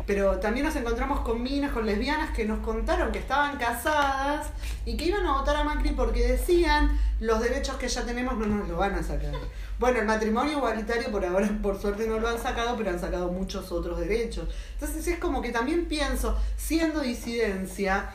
pero 0.06 0.40
también 0.40 0.66
nos 0.66 0.76
encontramos 0.76 1.22
con 1.22 1.42
minas, 1.42 1.72
con 1.72 1.86
lesbianas 1.86 2.32
que 2.32 2.46
nos 2.46 2.60
contaron 2.60 3.12
que 3.12 3.20
estaban 3.20 3.58
casadas 3.58 4.48
y 4.86 4.98
que 4.98 5.06
iban 5.06 5.26
a 5.26 5.34
votar 5.34 5.56
a 5.56 5.64
Macri 5.64 5.92
porque 5.92 6.28
decían 6.28 6.98
los 7.20 7.40
derechos 7.42 7.76
que 7.76 7.88
ya 7.88 8.04
tenemos 8.04 8.38
no 8.38 8.48
nos 8.48 8.68
lo 8.68 8.78
van 8.78 8.96
a 8.96 9.04
sacar. 9.04 9.34
Bueno, 9.80 10.00
el 10.00 10.06
matrimonio 10.06 10.58
igualitario 10.58 11.12
por 11.12 11.26
ahora, 11.26 11.50
por 11.62 11.80
suerte, 11.80 12.08
no 12.08 12.20
lo 12.20 12.28
han 12.28 12.40
sacado, 12.40 12.76
pero 12.78 12.90
han 12.90 13.00
sacado 13.00 13.32
muchos 13.32 13.72
otros 13.72 14.00
derechos. 14.00 14.48
Entonces 14.74 15.08
es 15.08 15.20
como 15.20 15.42
que 15.42 15.50
también 15.50 15.86
pienso, 15.86 16.38
siendo 16.58 17.02
disidencia, 17.02 18.12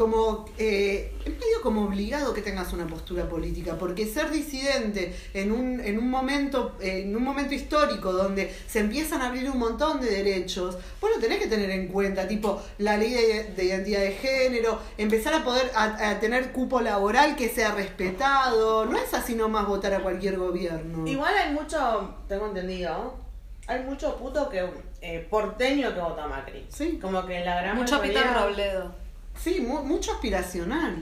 como 0.00 0.46
eh, 0.56 1.12
es 1.26 1.32
medio 1.32 1.60
como 1.62 1.84
obligado 1.84 2.32
que 2.32 2.40
tengas 2.40 2.72
una 2.72 2.86
postura 2.86 3.28
política, 3.28 3.76
porque 3.78 4.06
ser 4.06 4.30
disidente 4.30 5.14
en 5.34 5.52
un, 5.52 5.78
en 5.78 5.98
un 5.98 6.08
momento, 6.08 6.78
en 6.80 7.14
un 7.14 7.22
momento 7.22 7.52
histórico 7.52 8.10
donde 8.10 8.50
se 8.66 8.78
empiezan 8.78 9.20
a 9.20 9.26
abrir 9.26 9.50
un 9.50 9.58
montón 9.58 10.00
de 10.00 10.08
derechos, 10.08 10.78
vos 11.02 11.10
lo 11.14 11.20
tenés 11.20 11.38
que 11.38 11.48
tener 11.48 11.68
en 11.68 11.88
cuenta, 11.88 12.26
tipo 12.26 12.62
la 12.78 12.96
ley 12.96 13.12
de, 13.12 13.52
de 13.54 13.64
identidad 13.64 14.00
de 14.00 14.12
género, 14.12 14.80
empezar 14.96 15.34
a 15.34 15.44
poder 15.44 15.70
a, 15.74 16.12
a 16.12 16.18
tener 16.18 16.50
cupo 16.52 16.80
laboral 16.80 17.36
que 17.36 17.50
sea 17.50 17.72
respetado, 17.72 18.86
no 18.86 18.96
es 18.96 19.12
así 19.12 19.34
nomás 19.34 19.66
votar 19.66 19.92
a 19.92 20.00
cualquier 20.00 20.38
gobierno. 20.38 21.06
Igual 21.06 21.34
hay 21.36 21.52
mucho, 21.52 22.14
tengo 22.26 22.46
entendido, 22.46 23.16
hay 23.66 23.84
mucho 23.84 24.16
puto 24.16 24.48
que 24.48 24.66
eh, 25.02 25.26
porteño 25.28 25.92
que 25.92 26.00
vota 26.00 26.24
a 26.24 26.26
Macri. 26.26 26.66
Sí. 26.70 26.98
Como 27.02 27.26
que 27.26 27.44
la 27.44 27.60
gran 27.60 27.76
Mucho 27.76 27.98
mayoría... 27.98 28.22
Peter 28.22 28.42
Robledo. 28.42 28.99
Sí, 29.42 29.60
mu- 29.60 29.82
mucho 29.84 30.12
aspiracional. 30.12 30.96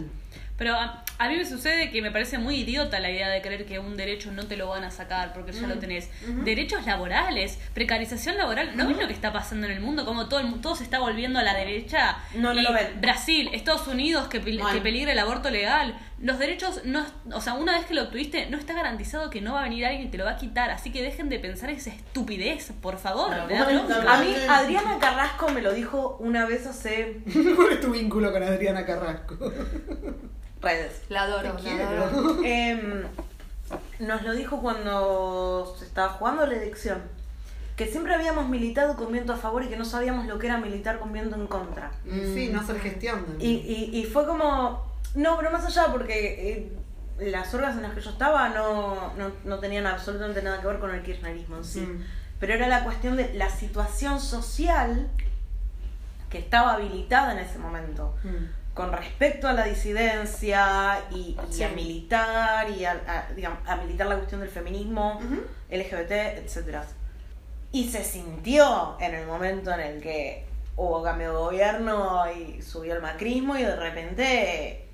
Pero 0.58 0.74
a, 0.74 1.04
a 1.18 1.28
mí 1.28 1.36
me 1.36 1.46
sucede 1.46 1.90
que 1.90 2.02
me 2.02 2.10
parece 2.10 2.36
muy 2.36 2.56
idiota 2.56 2.98
la 2.98 3.10
idea 3.10 3.28
de 3.28 3.40
creer 3.40 3.64
que 3.64 3.78
un 3.78 3.96
derecho 3.96 4.32
no 4.32 4.46
te 4.46 4.56
lo 4.56 4.68
van 4.68 4.82
a 4.82 4.90
sacar 4.90 5.32
porque 5.32 5.52
ya 5.52 5.68
lo 5.68 5.78
tenés. 5.78 6.10
Derechos 6.44 6.84
laborales, 6.84 7.58
precarización 7.74 8.36
laboral. 8.36 8.76
¿No 8.76 8.88
ves 8.88 8.98
lo 8.98 9.06
que 9.06 9.12
está 9.12 9.32
pasando 9.32 9.66
en 9.66 9.72
el 9.72 9.80
mundo? 9.80 10.04
Como 10.04 10.28
todo, 10.28 10.40
el, 10.40 10.60
todo 10.60 10.74
se 10.74 10.82
está 10.82 10.98
volviendo 10.98 11.38
a 11.38 11.44
la 11.44 11.54
derecha. 11.54 12.18
No, 12.34 12.52
no 12.52 12.60
Y 12.60 12.64
lo 12.64 12.72
ven. 12.72 13.00
Brasil, 13.00 13.50
Estados 13.52 13.86
Unidos, 13.86 14.26
que, 14.26 14.40
que 14.40 14.80
peligra 14.80 15.12
el 15.12 15.18
aborto 15.20 15.48
legal. 15.50 15.96
Los 16.20 16.40
derechos, 16.40 16.82
no, 16.84 17.06
o 17.32 17.40
sea, 17.40 17.54
una 17.54 17.78
vez 17.78 17.86
que 17.86 17.94
lo 17.94 18.02
obtuviste, 18.02 18.50
no 18.50 18.58
está 18.58 18.74
garantizado 18.74 19.30
que 19.30 19.40
no 19.40 19.54
va 19.54 19.60
a 19.60 19.62
venir 19.64 19.86
alguien 19.86 20.08
y 20.08 20.10
te 20.10 20.18
lo 20.18 20.24
va 20.24 20.32
a 20.32 20.36
quitar. 20.36 20.70
Así 20.70 20.90
que 20.90 21.02
dejen 21.02 21.28
de 21.28 21.38
pensar 21.38 21.70
esa 21.70 21.90
estupidez, 21.90 22.72
por 22.80 22.98
favor. 22.98 23.36
No, 23.36 23.46
bueno. 23.46 23.86
A 24.08 24.20
mí, 24.20 24.34
Adriana 24.48 24.98
Carrasco 24.98 25.50
me 25.50 25.62
lo 25.62 25.72
dijo 25.72 26.16
una 26.18 26.46
vez 26.46 26.66
hace 26.66 27.20
¿Cuál 27.56 27.72
es 27.72 27.80
tu 27.80 27.92
vínculo 27.92 28.32
con 28.32 28.42
Adriana 28.42 28.84
Carrasco? 28.84 29.36
redes. 30.60 31.02
La 31.08 31.22
adoro, 31.22 31.54
Te 31.56 31.74
la 31.76 31.88
adoro. 31.88 32.38
Em, 32.44 33.04
nos 34.00 34.22
lo 34.22 34.32
dijo 34.32 34.60
cuando 34.60 35.74
se 35.78 35.84
estaba 35.84 36.10
jugando 36.10 36.46
la 36.46 36.54
elección. 36.54 37.02
Que 37.76 37.86
siempre 37.86 38.12
habíamos 38.14 38.48
militado 38.48 38.96
con 38.96 39.12
viento 39.12 39.32
a 39.32 39.36
favor 39.36 39.62
y 39.62 39.68
que 39.68 39.76
no 39.76 39.84
sabíamos 39.84 40.26
lo 40.26 40.38
que 40.38 40.48
era 40.48 40.56
militar 40.58 40.98
con 40.98 41.12
viento 41.12 41.36
en 41.36 41.46
contra. 41.46 41.92
Sí, 42.04 42.50
no 42.52 42.60
hacer 42.60 42.80
gestión. 42.80 43.24
Y, 43.38 43.50
y, 43.50 43.90
y 43.96 44.04
fue 44.04 44.26
como. 44.26 44.84
No, 45.14 45.36
pero 45.38 45.52
más 45.52 45.64
allá, 45.64 45.86
porque 45.92 46.50
eh, 46.50 46.72
las 47.30 47.54
orgas 47.54 47.76
en 47.76 47.82
las 47.82 47.92
que 47.92 48.00
yo 48.00 48.10
estaba 48.10 48.48
no, 48.48 49.12
no, 49.16 49.30
no 49.44 49.58
tenían 49.60 49.86
absolutamente 49.86 50.42
nada 50.42 50.60
que 50.60 50.66
ver 50.66 50.80
con 50.80 50.92
el 50.92 51.02
kirchnerismo 51.02 51.56
en 51.58 51.64
sí. 51.64 51.80
Mm. 51.80 52.04
Pero 52.40 52.54
era 52.54 52.66
la 52.68 52.82
cuestión 52.84 53.16
de 53.16 53.32
la 53.34 53.48
situación 53.48 54.20
social 54.20 55.08
que 56.30 56.38
estaba 56.38 56.74
habilitada 56.74 57.32
en 57.32 57.38
ese 57.38 57.58
momento 57.58 58.14
Mm. 58.24 58.57
Con 58.78 58.92
respecto 58.92 59.48
a 59.48 59.52
la 59.54 59.64
disidencia 59.64 61.00
y, 61.10 61.36
y 61.50 61.52
Sí. 61.52 61.64
a 61.64 61.68
militar 61.70 62.70
y 62.70 62.84
a, 62.84 62.92
a, 63.08 63.32
digamos, 63.34 63.58
a 63.66 63.74
militar 63.76 64.06
la 64.06 64.14
cuestión 64.14 64.40
del 64.40 64.50
feminismo, 64.50 65.20
LGBT, 65.68 66.12
etcétera. 66.44 66.84
Y 67.72 67.88
se 67.90 68.04
sintió 68.04 68.96
en 69.00 69.16
el 69.16 69.26
momento 69.26 69.72
en 69.72 69.80
el 69.80 70.00
que 70.00 70.46
hubo 70.76 71.02
cambio 71.02 71.30
de 71.32 71.36
gobierno 71.38 72.24
y 72.32 72.62
subió 72.62 72.94
el 72.94 73.02
macrismo 73.02 73.56
y 73.56 73.62
de 73.64 73.74
repente 73.74 74.87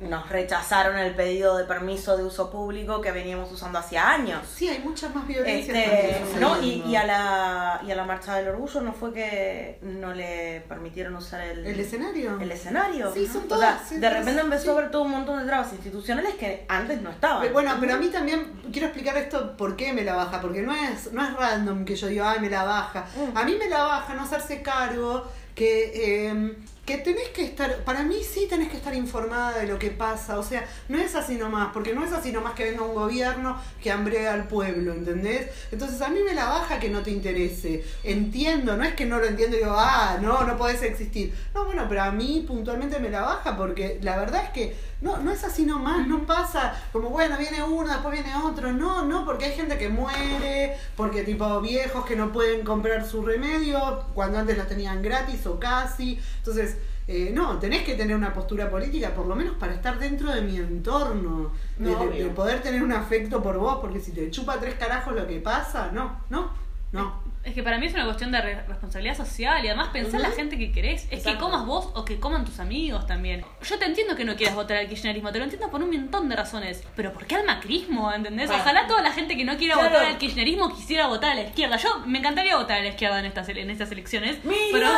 nos 0.00 0.28
rechazaron 0.28 0.98
el 0.98 1.14
pedido 1.14 1.56
de 1.56 1.64
permiso 1.64 2.16
de 2.16 2.24
uso 2.24 2.50
público 2.50 3.00
que 3.00 3.12
veníamos 3.12 3.50
usando 3.52 3.78
hacía 3.78 4.10
años. 4.10 4.42
Sí, 4.52 4.68
hay 4.68 4.80
mucha 4.80 5.08
más 5.10 5.24
violencia. 5.26 5.72
Este, 5.72 6.40
no, 6.40 6.60
y, 6.60 6.82
y 6.86 6.96
a 6.96 7.06
la, 7.06 7.80
y 7.86 7.92
a 7.92 7.94
la 7.94 8.04
marcha 8.04 8.34
del 8.34 8.48
orgullo 8.48 8.80
no 8.80 8.92
fue 8.92 9.12
que 9.12 9.78
no 9.82 10.12
le 10.12 10.64
permitieron 10.68 11.14
usar 11.14 11.42
el, 11.42 11.64
¿El 11.64 11.78
escenario? 11.78 12.38
el 12.40 12.50
escenario. 12.50 13.12
Sí, 13.14 13.24
son 13.26 13.36
O 13.36 13.40
sea, 13.40 13.48
todas, 13.48 13.88
sí, 13.88 13.96
de 13.98 14.08
sí, 14.08 14.12
repente 14.14 14.32
sí. 14.32 14.40
empezó 14.40 14.70
a 14.72 14.78
haber 14.78 14.90
todo 14.90 15.02
un 15.02 15.12
montón 15.12 15.38
de 15.38 15.46
trabas 15.46 15.72
institucionales 15.72 16.34
que 16.34 16.64
antes 16.68 17.00
no 17.00 17.10
estaban. 17.10 17.42
Pero 17.42 17.52
Bueno, 17.54 17.76
pero 17.78 17.94
a 17.94 17.96
mí 17.96 18.08
también 18.08 18.52
quiero 18.72 18.88
explicar 18.88 19.16
esto 19.16 19.56
por 19.56 19.76
qué 19.76 19.92
me 19.92 20.02
la 20.02 20.16
baja, 20.16 20.40
porque 20.40 20.62
no 20.62 20.74
es, 20.74 21.12
no 21.12 21.24
es 21.24 21.32
random 21.34 21.84
que 21.84 21.94
yo 21.94 22.08
diga, 22.08 22.32
ay, 22.32 22.40
me 22.40 22.50
la 22.50 22.64
baja. 22.64 23.06
Mm. 23.16 23.36
A 23.38 23.44
mí 23.44 23.54
me 23.56 23.68
la 23.68 23.84
baja 23.84 24.14
no 24.14 24.24
hacerse 24.24 24.60
cargo 24.60 25.24
que, 25.54 25.92
eh, 26.30 26.56
que 26.84 26.98
tenés 26.98 27.28
que 27.28 27.44
estar, 27.44 27.78
para 27.84 28.02
mí 28.02 28.16
sí 28.22 28.46
tenés 28.48 28.68
que 28.68 28.76
estar 28.76 28.94
informada 28.94 29.58
de 29.58 29.66
lo 29.66 29.78
que 29.78 29.90
pasa, 29.90 30.38
o 30.38 30.42
sea, 30.42 30.68
no 30.88 30.98
es 30.98 31.14
así 31.14 31.36
nomás, 31.36 31.70
porque 31.72 31.94
no 31.94 32.04
es 32.04 32.12
así 32.12 32.30
nomás 32.30 32.54
que 32.54 32.64
venga 32.64 32.82
un 32.82 32.94
gobierno 32.94 33.58
que 33.82 33.90
hambrea 33.90 34.34
al 34.34 34.48
pueblo, 34.48 34.92
¿entendés? 34.92 35.48
Entonces 35.72 36.00
a 36.02 36.08
mí 36.08 36.20
me 36.20 36.34
la 36.34 36.46
baja 36.46 36.78
que 36.78 36.90
no 36.90 37.02
te 37.02 37.10
interese, 37.10 37.84
entiendo, 38.02 38.76
no 38.76 38.84
es 38.84 38.94
que 38.94 39.06
no 39.06 39.18
lo 39.18 39.26
entiendo 39.26 39.56
y 39.56 39.60
digo, 39.60 39.74
ah, 39.76 40.18
no, 40.20 40.44
no 40.44 40.58
podés 40.58 40.82
existir. 40.82 41.34
No, 41.54 41.64
bueno, 41.64 41.86
pero 41.88 42.02
a 42.02 42.10
mí 42.10 42.44
puntualmente 42.46 42.98
me 42.98 43.08
la 43.08 43.22
baja, 43.22 43.56
porque 43.56 43.98
la 44.02 44.16
verdad 44.18 44.44
es 44.44 44.50
que 44.50 44.76
no, 45.04 45.18
no 45.18 45.30
es 45.30 45.44
así 45.44 45.64
nomás, 45.64 46.08
no 46.08 46.26
pasa 46.26 46.74
como, 46.92 47.10
bueno, 47.10 47.36
viene 47.38 47.62
uno, 47.62 47.88
después 47.88 48.12
viene 48.12 48.34
otro, 48.36 48.72
no, 48.72 49.04
no, 49.04 49.24
porque 49.24 49.44
hay 49.44 49.52
gente 49.52 49.78
que 49.78 49.88
muere, 49.88 50.76
porque 50.96 51.22
tipo 51.22 51.60
viejos 51.60 52.04
que 52.04 52.16
no 52.16 52.32
pueden 52.32 52.64
comprar 52.64 53.06
su 53.06 53.22
remedio 53.22 54.04
cuando 54.14 54.38
antes 54.38 54.56
los 54.58 54.66
tenían 54.66 55.02
gratis 55.02 55.46
o 55.46 55.60
casi, 55.60 56.18
entonces... 56.38 56.78
eh, 57.06 57.30
no, 57.34 57.58
tenés 57.58 57.84
que 57.84 57.96
tener 57.96 58.16
una 58.16 58.32
postura 58.32 58.70
política, 58.70 59.14
por 59.14 59.26
lo 59.26 59.36
menos 59.36 59.56
para 59.56 59.74
estar 59.74 59.98
dentro 59.98 60.32
de 60.32 60.40
mi 60.40 60.56
entorno, 60.56 61.52
No, 61.78 62.06
de 62.06 62.30
poder 62.30 62.62
tener 62.62 62.82
un 62.82 62.92
afecto 62.92 63.42
por 63.42 63.58
vos, 63.58 63.78
porque 63.82 64.00
si 64.00 64.12
te 64.12 64.30
chupa 64.30 64.58
tres 64.58 64.76
carajos 64.76 65.14
lo 65.14 65.26
que 65.26 65.38
pasa, 65.38 65.90
no, 65.92 66.24
no, 66.30 66.50
no. 66.92 67.33
Es 67.44 67.52
que 67.54 67.62
para 67.62 67.78
mí 67.78 67.84
es 67.86 67.92
una 67.94 68.04
cuestión 68.06 68.32
de 68.32 68.40
re- 68.40 68.62
responsabilidad 68.66 69.16
social 69.16 69.62
y 69.64 69.68
además 69.68 69.88
pensar 69.92 70.14
en 70.20 70.22
la 70.22 70.34
gente 70.34 70.56
que 70.56 70.72
querés. 70.72 71.06
Es 71.10 71.22
que 71.24 71.36
comas 71.36 71.66
vos 71.66 71.90
o 71.94 72.04
que 72.04 72.18
coman 72.18 72.44
tus 72.46 72.58
amigos 72.58 73.06
también. 73.06 73.44
Yo 73.62 73.78
te 73.78 73.84
entiendo 73.84 74.16
que 74.16 74.24
no 74.24 74.34
quieras 74.34 74.54
votar 74.54 74.78
al 74.78 74.88
kirchnerismo, 74.88 75.30
te 75.30 75.38
lo 75.38 75.44
entiendo 75.44 75.70
por 75.70 75.82
un 75.82 75.90
montón 75.90 76.28
de 76.30 76.36
razones. 76.36 76.82
Pero 76.96 77.12
¿por 77.12 77.26
qué 77.26 77.36
al 77.36 77.44
macrismo? 77.44 78.10
¿Entendés? 78.12 78.50
Ojalá 78.50 78.86
toda 78.86 79.02
la 79.02 79.12
gente 79.12 79.36
que 79.36 79.44
no 79.44 79.56
quiera 79.58 79.74
Claro. 79.74 79.90
votar 79.90 80.06
al 80.06 80.16
kirchnerismo 80.18 80.74
quisiera 80.74 81.06
votar 81.06 81.32
a 81.32 81.34
la 81.34 81.42
izquierda. 81.42 81.76
Yo 81.76 82.00
me 82.06 82.18
encantaría 82.20 82.56
votar 82.56 82.78
a 82.78 82.82
la 82.82 82.88
izquierda 82.88 83.18
en 83.18 83.26
estas, 83.26 83.46
en 83.50 83.68
estas 83.70 83.90
elecciones. 83.92 84.42
¡Mira! 84.44 84.56
Pero 84.72 84.88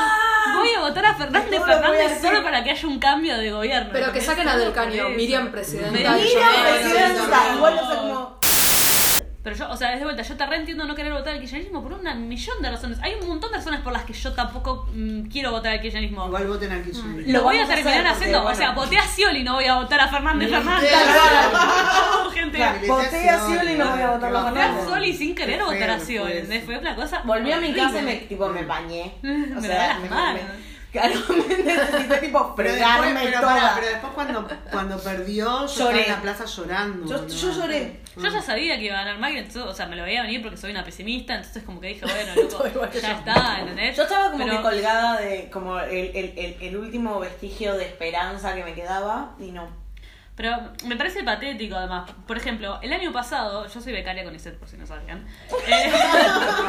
voy 0.59 0.69
a 0.77 0.81
votar 0.81 1.05
a 1.07 1.15
Fernández 1.17 1.61
Fernández 1.65 2.21
solo 2.23 2.45
para 2.45 2.63
que 2.63 2.71
haya 2.71 2.87
un 2.89 2.99
cambio 3.01 3.37
de 3.39 3.51
gobierno. 3.51 3.91
Pero 3.93 4.13
que 4.13 4.21
saquen 4.21 4.47
a 4.49 4.57
Del 4.57 4.73
Caño. 4.73 5.09
Miriam 5.11 5.51
presidenta. 5.51 5.91
Miriam 5.91 6.15
presidenta, 6.65 7.55
igual 7.57 7.75
o 7.83 7.87
sea, 7.87 7.97
como. 8.01 8.36
Pero 9.47 9.55
yo, 9.59 9.71
o 9.71 9.77
sea, 9.77 9.93
es 9.93 10.01
de 10.01 10.05
vuelta, 10.05 10.23
yo 10.25 10.37
te 10.37 10.45
reentiendo 10.45 10.85
no 10.89 10.97
querer 10.97 11.13
votar 11.13 11.35
al 11.35 11.39
kirchnerismo 11.39 11.81
por 11.81 11.93
un 11.93 12.29
millón 12.29 12.61
de 12.61 12.69
razones. 12.69 12.99
Hay 13.01 13.15
un 13.15 13.29
montón 13.29 13.53
de 13.53 13.59
razones 13.59 13.79
por 13.81 13.93
las 13.93 14.03
que 14.03 14.13
yo 14.13 14.33
tampoco 14.33 14.89
mm, 14.93 15.29
quiero 15.29 15.53
votar 15.53 15.71
al 15.75 15.81
kirchnerismo. 15.81 16.27
Igual 16.27 16.49
voten 16.49 16.73
al 16.73 16.83
kirchnerismo. 16.83 17.33
Lo 17.33 17.39
Lo 17.39 17.45
voy 17.45 17.59
a 17.59 17.65
terminar 17.69 17.77
hacer 17.93 18.03
porque, 18.03 18.09
haciendo. 18.09 18.43
bueno. 18.43 18.57
O 18.57 18.59
sea, 18.59 18.71
voté 18.73 18.99
a 18.99 19.03
Scioli, 19.07 19.45
no 19.45 19.55
voy 19.55 19.67
a 19.67 19.77
votar 19.77 20.01
a 20.01 20.09
Fernández 20.09 20.51
Fernández. 20.51 20.91
Claro. 20.91 22.31
Gente. 22.33 22.57
Claro. 22.59 22.79
Voté 22.89 23.31
a 23.31 23.39
Scioli 23.39 23.73
y 23.73 23.77
no 23.79 23.89
voy 23.93 24.01
a 24.03 24.11
votar 24.11 24.25
a 24.25 24.39
Qué 24.39 24.43
Voté 24.49 24.49
a 24.49 24.53
Fernández. 24.65 24.85
Scioli 24.85 25.13
sin 25.13 25.35
querer 25.37 25.63
votar 25.63 25.91
a 25.91 26.01
Scioli. 26.01 26.61
fue 26.67 26.79
una 26.79 26.97
cosa. 26.97 27.23
Volví 27.25 27.53
a 27.53 27.61
mi 27.61 27.73
casa 27.73 28.01
y 28.01 28.03
me, 28.03 28.15
tipo, 28.17 28.49
me 28.49 28.65
bañé. 28.65 29.15
Me 29.23 29.53
O 29.53 29.55
da 29.55 29.61
sea, 29.63 29.89
las 29.89 30.01
me, 30.01 30.09
manos. 30.09 30.41
me- 30.43 30.77
necesité 30.97 32.17
tipo 32.19 32.55
Pero 32.57 32.71
después, 32.73 32.89
fregarme 32.99 33.21
pero, 33.23 33.41
toda. 33.41 33.55
pará, 33.55 33.73
pero 33.75 33.87
después 33.87 34.13
cuando, 34.15 34.49
cuando 34.73 34.99
perdió, 34.99 35.67
yo 35.67 35.75
Lloré. 35.85 36.01
estaba 36.01 36.05
en 36.05 36.11
la 36.11 36.21
plaza 36.23 36.45
llorando. 36.47 37.27
Yo 37.29 37.53
lloré. 37.53 38.01
Yo 38.17 38.29
ya 38.31 38.41
sabía 38.43 38.77
que 38.79 38.85
iba 38.87 38.95
a 38.99 39.05
ganar 39.05 39.19
Macri, 39.19 39.39
entonces, 39.39 39.63
o 39.63 39.75
sea, 39.75 39.87
me 39.87 39.97
lo 39.97 40.03
veía 40.05 40.23
venir 40.23 40.41
porque 40.43 40.57
soy 40.57 40.71
una 40.71 40.85
pesimista, 40.85 41.35
entonces 41.35 41.63
como 41.65 41.81
que 41.81 41.89
dije, 41.89 42.07
bueno, 42.07 42.35
loco, 42.51 42.89
ya 43.01 43.13
está, 43.13 43.61
¿entendés? 43.61 43.97
Yo 43.97 44.03
estaba 44.05 44.31
como 44.33 44.45
Pero- 44.45 44.57
que 44.57 44.63
colgada 44.63 45.21
de 45.21 45.51
como 45.51 45.79
el, 45.81 46.11
el, 46.17 46.33
el, 46.39 46.57
el 46.61 46.77
último 46.77 47.21
vestigio 47.21 47.75
de 47.77 47.85
esperanza 47.85 48.55
que 48.55 48.65
me 48.65 48.75
quedaba 48.75 49.35
y 49.39 49.51
no. 49.53 49.69
Pero 50.35 50.55
me 50.85 50.97
parece 50.97 51.25
patético 51.25 51.77
además. 51.77 52.11
Por 52.27 52.37
ejemplo, 52.37 52.79
el 52.83 52.93
año 52.93 53.11
pasado, 53.11 53.67
yo 53.69 53.81
soy 53.81 53.95
becaria 53.95 54.23
con 54.23 54.35
ISET 54.35 54.59
por 54.59 54.69
si 54.69 54.77
no 54.77 54.87
sabían. 54.87 55.27
Eh, 55.67 55.91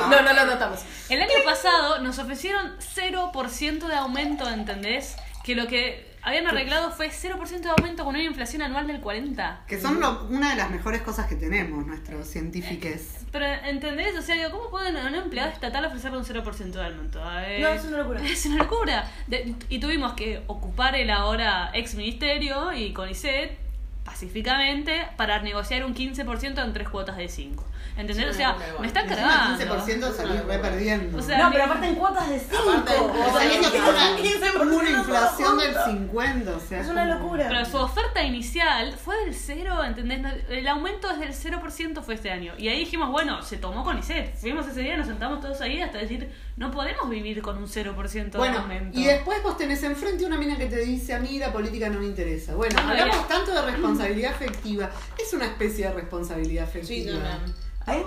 No, 0.09 0.21
no 0.21 0.33
lo 0.33 0.45
notamos. 0.45 0.79
el 1.09 1.21
año 1.21 1.33
pasado 1.43 1.99
nos 1.99 2.17
ofrecieron 2.17 2.77
0% 2.79 3.87
de 3.87 3.95
aumento, 3.95 4.47
¿entendés? 4.49 5.17
Que 5.43 5.53
lo 5.55 5.67
que 5.67 6.06
habían 6.21 6.47
arreglado 6.47 6.91
fue 6.91 7.09
0% 7.09 7.61
de 7.61 7.69
aumento 7.69 8.03
con 8.03 8.15
una 8.15 8.23
inflación 8.23 8.61
anual 8.61 8.87
del 8.87 8.99
40. 8.99 9.63
Que 9.67 9.79
son 9.79 9.99
lo- 9.99 10.23
una 10.29 10.51
de 10.51 10.55
las 10.57 10.69
mejores 10.69 11.01
cosas 11.01 11.27
que 11.27 11.35
tenemos, 11.35 11.85
nuestros 11.85 12.27
científicos. 12.27 13.01
Pero, 13.31 13.45
¿entendés? 13.45 14.17
O 14.17 14.21
sea, 14.21 14.35
digo, 14.35 14.51
¿cómo 14.51 14.69
pueden 14.69 14.97
a 14.97 15.05
un 15.07 15.15
empleado 15.15 15.51
estatal 15.51 15.85
ofrecerle 15.85 16.17
un 16.17 16.25
0% 16.25 16.79
de 16.79 16.85
aumento? 16.85 17.23
A 17.23 17.41
ver, 17.41 17.61
No, 17.61 17.67
es 17.69 17.83
una 17.85 17.97
locura. 17.97 18.21
Es 18.25 18.45
una 18.45 18.57
locura. 18.63 19.11
De- 19.27 19.53
y 19.69 19.79
tuvimos 19.79 20.13
que 20.13 20.41
ocupar 20.47 20.95
el 20.95 21.09
ahora 21.09 21.71
ex 21.73 21.95
ministerio 21.95 22.73
y 22.73 22.93
CONICET 22.93 23.57
pacíficamente 24.07 25.07
para 25.17 25.41
negociar 25.41 25.85
un 25.85 25.93
15% 25.93 26.63
en 26.63 26.73
tres 26.73 26.89
cuotas 26.89 27.17
de 27.17 27.27
5. 27.27 27.63
¿Entendés? 27.97 28.29
O 28.29 28.33
sea, 28.33 28.55
me 28.79 28.85
están 28.87 29.07
Encima 29.09 29.55
cargando. 29.57 29.75
15% 29.75 30.13
salí 30.15 30.37
re 30.37 30.59
perdiendo. 30.59 31.17
O 31.17 31.21
sea, 31.21 31.37
No, 31.39 31.45
me- 31.45 31.51
pero 31.53 31.63
aparte 31.65 31.87
en 31.87 31.95
cuotas 31.95 32.29
de 32.29 32.39
5. 32.39 32.55
Aparte 32.69 32.93
en 32.95 33.01
O 33.01 33.05
sea, 33.13 33.23
cuotas 33.23 33.43
es 33.43 33.49
de 33.51 33.57
que 33.57 33.71
cinco. 33.71 33.89
una, 33.89 34.17
15% 34.17 34.77
una 34.79 34.89
inflación 34.91 35.57
del 35.57 35.73
todo. 35.73 35.85
50, 35.87 36.55
o 36.55 36.59
sea. 36.59 36.81
Es 36.81 36.87
una 36.89 37.07
como- 37.07 37.23
locura. 37.23 37.45
Pero 37.47 37.65
su 37.65 37.77
oferta 37.77 38.21
inicial 38.23 38.93
fue 38.93 39.15
del 39.25 39.33
cero, 39.33 39.83
¿entendés? 39.83 40.21
No- 40.21 40.29
El 40.49 40.67
aumento 40.67 41.07
desde 41.09 41.25
el 41.25 41.33
0% 41.33 42.03
fue 42.03 42.13
este 42.13 42.29
año. 42.29 42.53
Y 42.59 42.67
ahí 42.67 42.79
dijimos, 42.79 43.09
bueno, 43.09 43.41
se 43.41 43.57
tomó 43.57 43.83
con 43.83 43.97
ISET. 43.97 44.35
Fuimos 44.35 44.67
ese 44.67 44.81
día, 44.81 44.95
nos 44.95 45.07
sentamos 45.07 45.41
todos 45.41 45.59
ahí 45.61 45.81
hasta 45.81 45.97
decir, 45.97 46.31
no 46.55 46.69
podemos 46.69 47.09
vivir 47.09 47.41
con 47.41 47.57
un 47.57 47.67
0% 47.67 48.37
de 48.37 48.37
Bueno, 48.37 48.59
aumento. 48.59 48.97
y 48.99 49.05
después 49.05 49.41
vos 49.41 49.57
tenés 49.57 49.81
enfrente 49.83 50.23
una 50.25 50.37
mina 50.37 50.55
que 50.55 50.67
te 50.67 50.77
dice, 50.77 51.15
a 51.15 51.19
mí 51.19 51.39
la 51.39 51.51
política 51.51 51.89
no 51.89 51.99
me 51.99 52.05
interesa. 52.05 52.53
Bueno, 52.53 52.79
No, 52.83 52.89
hablamos 52.91 53.15
ya. 53.17 53.27
tanto 53.27 53.51
de 53.53 53.61
responsabilidad 53.71 53.96
afectiva. 54.01 54.89
Es 55.17 55.33
una 55.33 55.45
especie 55.45 55.87
de 55.87 55.93
responsabilidad 55.93 56.65
Sí, 56.71 56.79
afectiva. 56.79 57.19
también. 57.29 57.55
Hay, 57.85 58.03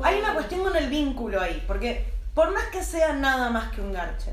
hay 0.00 0.20
una 0.20 0.34
cuestión 0.34 0.62
con 0.62 0.76
el 0.76 0.88
vínculo 0.88 1.40
ahí, 1.40 1.62
porque 1.66 2.12
por 2.34 2.52
más 2.52 2.66
que 2.66 2.82
sea 2.82 3.12
nada 3.14 3.50
más 3.50 3.70
que 3.72 3.80
un 3.80 3.92
garche, 3.92 4.32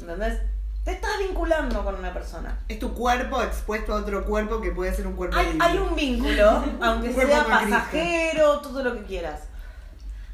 ¿entendés? 0.00 0.38
Te 0.84 0.92
estás 0.92 1.12
vinculando 1.18 1.84
con 1.84 1.94
una 1.94 2.12
persona. 2.12 2.58
Es 2.68 2.78
tu 2.80 2.92
cuerpo 2.92 3.40
expuesto 3.42 3.92
a 3.94 3.96
otro 4.00 4.24
cuerpo 4.24 4.60
que 4.60 4.72
puede 4.72 4.92
ser 4.94 5.06
un 5.06 5.14
cuerpo 5.14 5.36
Hay, 5.36 5.56
hay 5.60 5.78
un 5.78 5.94
vínculo, 5.94 6.64
aunque 6.80 7.08
Un 7.10 7.14
sea 7.14 7.44
pasajero, 7.44 8.58
todo 8.60 8.82
lo 8.82 8.94
que 8.94 9.02
quieras. 9.04 9.42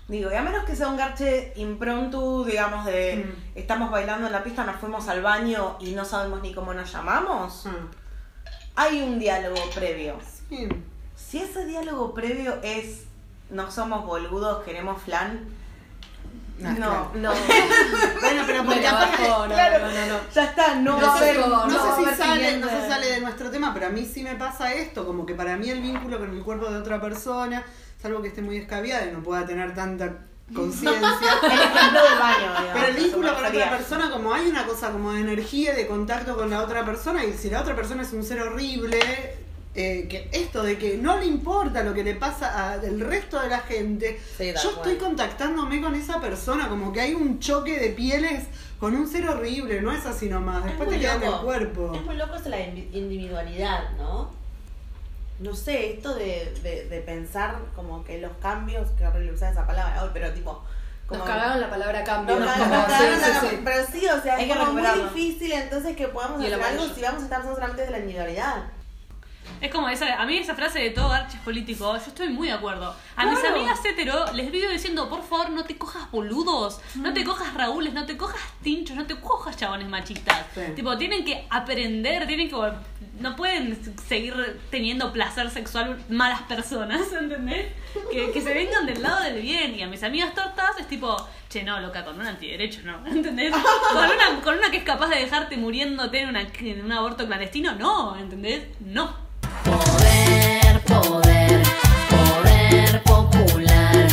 Digo, 0.06 0.32
y 0.32 0.34
a 0.34 0.40
menos 0.42 0.64
que 0.64 0.74
sea 0.74 0.88
un 0.88 0.96
garche 0.96 1.52
impronto, 1.56 2.44
digamos, 2.44 2.86
de 2.86 3.26
Mm. 3.26 3.58
estamos 3.58 3.90
bailando 3.90 4.26
en 4.26 4.32
la 4.32 4.42
pista, 4.42 4.64
nos 4.64 4.76
fuimos 4.76 5.06
al 5.08 5.20
baño 5.22 5.76
y 5.80 5.90
no 5.92 6.04
sabemos 6.06 6.40
ni 6.40 6.54
cómo 6.54 6.72
nos 6.72 6.90
llamamos, 6.90 7.66
Ah, 7.66 7.72
hay 8.78 9.02
un 9.02 9.18
diálogo 9.18 9.60
previo. 9.74 10.16
sí. 10.48 10.68
Si 11.16 11.38
ese 11.38 11.66
diálogo 11.66 12.14
previo 12.14 12.58
es 12.62 13.02
no 13.50 13.70
somos 13.70 14.06
boludos, 14.06 14.62
queremos 14.64 15.02
flan, 15.02 15.46
no, 16.58 16.74
claro. 16.76 17.10
no. 17.14 17.32
Bueno, 18.20 18.42
pero 18.46 18.64
porque 18.64 18.82
bajó, 18.82 19.46
no, 19.46 19.54
Claro, 19.54 19.86
no, 19.86 19.92
no, 19.92 20.06
no. 20.06 20.20
ya 20.34 20.44
está, 20.44 20.74
no, 20.76 20.98
No, 20.98 21.06
va 21.06 21.14
a 21.14 21.16
haber. 21.18 21.38
no 21.38 21.66
no 21.66 21.96
sé 21.96 22.10
si 22.10 22.16
sale, 22.16 22.58
no 22.58 22.68
se 22.68 22.88
sale 22.88 23.06
de 23.10 23.20
nuestro 23.20 23.50
tema, 23.50 23.74
pero 23.74 23.86
a 23.86 23.90
mí 23.90 24.04
sí 24.04 24.22
me 24.22 24.36
pasa 24.36 24.72
esto, 24.72 25.04
como 25.06 25.26
que 25.26 25.34
para 25.34 25.56
mí 25.56 25.68
el 25.70 25.80
vínculo 25.82 26.18
con 26.18 26.34
el 26.34 26.42
cuerpo 26.42 26.70
de 26.70 26.78
otra 26.78 27.00
persona, 27.00 27.64
salvo 28.00 28.22
que 28.22 28.28
esté 28.28 28.42
muy 28.42 28.58
descabiada 28.58 29.06
y 29.06 29.12
no 29.12 29.22
pueda 29.22 29.44
tener 29.44 29.74
tanta 29.74 30.18
conciencia. 30.54 31.00
El 31.42 31.60
ejemplo 31.60 32.02
del 32.02 32.18
baño, 32.18 32.46
digamos, 32.60 32.70
Pero 32.74 32.86
el 32.86 32.94
vínculo 32.96 33.34
con 33.34 33.46
otra 33.46 33.70
persona, 33.76 34.10
como 34.10 34.32
hay 34.34 34.46
una 34.48 34.66
cosa 34.66 34.90
como 34.90 35.12
de 35.12 35.20
energía, 35.20 35.74
de 35.74 35.86
contacto 35.86 36.36
con 36.36 36.50
la 36.50 36.62
otra 36.62 36.84
persona, 36.84 37.24
y 37.24 37.32
si 37.34 37.50
la 37.50 37.60
otra 37.60 37.74
persona 37.76 38.02
es 38.02 38.12
un 38.12 38.22
ser 38.24 38.40
horrible, 38.40 38.98
eh, 39.74 40.06
que 40.08 40.28
esto 40.32 40.62
de 40.62 40.76
que 40.78 40.96
no 40.96 41.18
le 41.18 41.26
importa 41.26 41.84
lo 41.84 41.94
que 41.94 42.02
le 42.02 42.14
pasa 42.14 42.72
al 42.72 43.00
resto 43.00 43.40
de 43.40 43.48
la 43.48 43.60
gente, 43.60 44.18
Sí, 44.36 44.52
yo 44.62 44.70
estoy 44.70 44.96
contactándome 44.96 45.80
con 45.80 45.94
esa 45.94 46.20
persona, 46.20 46.68
como 46.68 46.92
que 46.92 47.00
hay 47.00 47.14
un 47.14 47.38
choque 47.38 47.78
de 47.78 47.90
pieles 47.90 48.44
con 48.80 48.94
un 48.96 49.06
ser 49.06 49.28
horrible, 49.28 49.80
no 49.82 49.92
es 49.92 50.06
así 50.06 50.28
nomás, 50.28 50.64
después 50.64 50.88
te 50.88 50.98
queda 50.98 51.14
en 51.16 51.22
el 51.24 51.32
cuerpo. 51.40 51.92
Es 51.94 52.02
muy 52.04 52.16
loco 52.16 52.34
es 52.36 52.46
la 52.46 52.58
indi- 52.58 52.88
individualidad, 52.92 53.90
¿no? 53.98 54.30
No 55.38 55.54
sé, 55.54 55.92
esto 55.94 56.14
de, 56.14 56.52
de, 56.62 56.86
de 56.88 57.00
pensar 57.00 57.56
como 57.76 58.02
que 58.04 58.18
los 58.18 58.32
cambios, 58.42 58.90
que 58.92 59.06
horrible 59.06 59.32
usar 59.32 59.52
esa 59.52 59.66
palabra 59.66 60.02
hoy, 60.02 60.10
pero 60.12 60.32
tipo... 60.32 60.64
Como, 61.06 61.20
Nos 61.20 61.28
cagaron 61.30 61.60
la 61.60 61.70
palabra 61.70 62.04
cambio. 62.04 62.36
No, 62.38 62.44
¿no? 62.44 62.54
no, 62.56 62.64
Como- 62.64 62.74
no, 62.76 62.82
sí, 62.82 62.88
cagaron 62.90 63.20
sí, 63.20 63.30
la- 63.32 63.40
sí. 63.50 63.60
Pero 63.64 63.86
sí, 63.86 64.06
o 64.08 64.20
sea, 64.22 64.34
Hay 64.36 64.44
es 64.50 64.52
que 64.52 64.58
como 64.58 64.72
muy 64.74 64.82
difícil 65.04 65.52
entonces 65.52 65.96
que 65.96 66.08
podamos 66.08 66.40
hacer 66.40 66.62
algo 66.62 66.84
si 66.94 67.00
vamos 67.00 67.22
a 67.22 67.24
estar 67.24 67.42
solamente 67.42 67.82
de 67.82 67.90
la 67.90 67.98
individualidad. 68.00 68.64
Es 69.60 69.72
como 69.72 69.88
esa, 69.88 70.20
a 70.20 70.26
mí 70.26 70.36
esa 70.36 70.54
frase 70.54 70.80
de 70.80 70.90
todo 70.90 71.08
garche 71.08 71.36
es 71.36 71.42
político, 71.42 71.92
yo 71.92 72.02
estoy 72.06 72.28
muy 72.28 72.48
de 72.48 72.54
acuerdo. 72.54 72.94
A 73.16 73.26
mis 73.26 73.42
amigas 73.44 73.84
hetero 73.84 74.32
les 74.32 74.50
vivo 74.50 74.70
diciendo, 74.70 75.08
por 75.08 75.22
favor, 75.22 75.50
no 75.50 75.64
te 75.64 75.76
cojas 75.76 76.10
boludos, 76.10 76.80
no 76.94 77.12
te 77.12 77.24
cojas 77.24 77.54
raúles, 77.54 77.92
no 77.92 78.06
te 78.06 78.16
cojas 78.16 78.40
tinchos, 78.62 78.96
no 78.96 79.06
te 79.06 79.16
cojas 79.16 79.56
chabones 79.56 79.88
machistas. 79.88 80.46
Sí. 80.54 80.60
Tipo, 80.76 80.96
tienen 80.96 81.24
que 81.24 81.46
aprender, 81.50 82.26
tienen 82.26 82.48
que... 82.48 82.56
No 83.20 83.34
pueden 83.34 83.76
seguir 84.06 84.60
teniendo 84.70 85.12
placer 85.12 85.50
sexual 85.50 86.00
malas 86.08 86.42
personas, 86.42 87.12
¿entendés? 87.20 87.72
Que, 88.12 88.30
que 88.30 88.40
se 88.40 88.54
vengan 88.54 88.86
del 88.86 89.02
lado 89.02 89.22
del 89.22 89.42
bien. 89.42 89.74
Y 89.74 89.82
a 89.82 89.88
mis 89.88 90.02
amigas 90.04 90.34
tortas 90.34 90.78
es 90.78 90.86
tipo, 90.86 91.16
che, 91.48 91.64
no, 91.64 91.80
loca, 91.80 92.04
con 92.04 92.20
un 92.20 92.26
antiderecho, 92.26 92.82
no, 92.84 93.04
¿entendés? 93.06 93.52
Con 93.52 94.04
una, 94.04 94.40
con 94.42 94.58
una 94.58 94.70
que 94.70 94.78
es 94.78 94.84
capaz 94.84 95.08
de 95.08 95.16
dejarte 95.16 95.56
muriéndote 95.56 96.20
en, 96.20 96.28
una, 96.28 96.42
en 96.42 96.84
un 96.84 96.92
aborto 96.92 97.26
clandestino, 97.26 97.74
no, 97.74 98.16
¿entendés? 98.16 98.68
No. 98.80 99.27
Poder, 101.02 101.62
poder, 102.10 103.02
popular. 103.02 104.06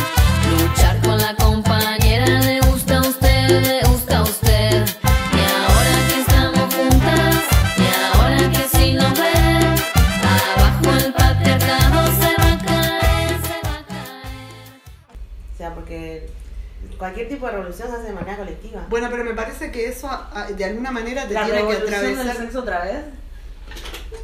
Luchar 0.50 1.00
con 1.02 1.18
la 1.18 1.34
compañera, 1.34 2.40
le 2.40 2.60
gusta 2.60 2.98
a 2.98 3.00
usted, 3.00 3.48
le 3.62 3.80
gusta 3.88 4.18
a 4.18 4.22
usted. 4.22 4.86
Y 5.32 5.40
ahora 5.40 5.96
que 6.08 6.20
estamos 6.20 6.74
juntas, 6.74 7.36
y 7.78 8.16
ahora 8.16 8.50
que 8.50 8.68
si 8.78 8.92
nos 8.94 9.12
ven, 9.18 9.74
abajo 10.22 10.96
el 11.04 11.12
patriarcado 11.12 12.06
se 12.20 12.36
va 12.40 12.52
a 12.52 12.58
caer, 12.64 13.30
se 13.42 13.68
va 13.68 13.74
a 13.78 13.86
caer. 13.86 14.80
O 15.52 15.56
sea, 15.58 15.74
porque 15.74 16.30
cualquier 16.98 17.28
tipo 17.28 17.46
de 17.46 17.52
revolución 17.52 17.88
se 17.88 17.94
hace 17.96 18.04
de 18.06 18.12
manera 18.12 18.36
colectiva. 18.36 18.86
Bueno, 18.88 19.08
pero 19.10 19.24
me 19.24 19.34
parece 19.34 19.70
que 19.72 19.88
eso 19.88 20.08
a- 20.08 20.46
de 20.56 20.64
alguna 20.64 20.92
manera 20.92 21.26
te 21.26 21.34
La 21.34 21.44
tiene 21.44 21.60
que 21.60 21.66
revolución 21.66 22.00
del 22.02 22.10
atravesar. 22.20 22.36
sexo 22.36 22.60
otra 22.60 22.84
vez. 22.84 22.96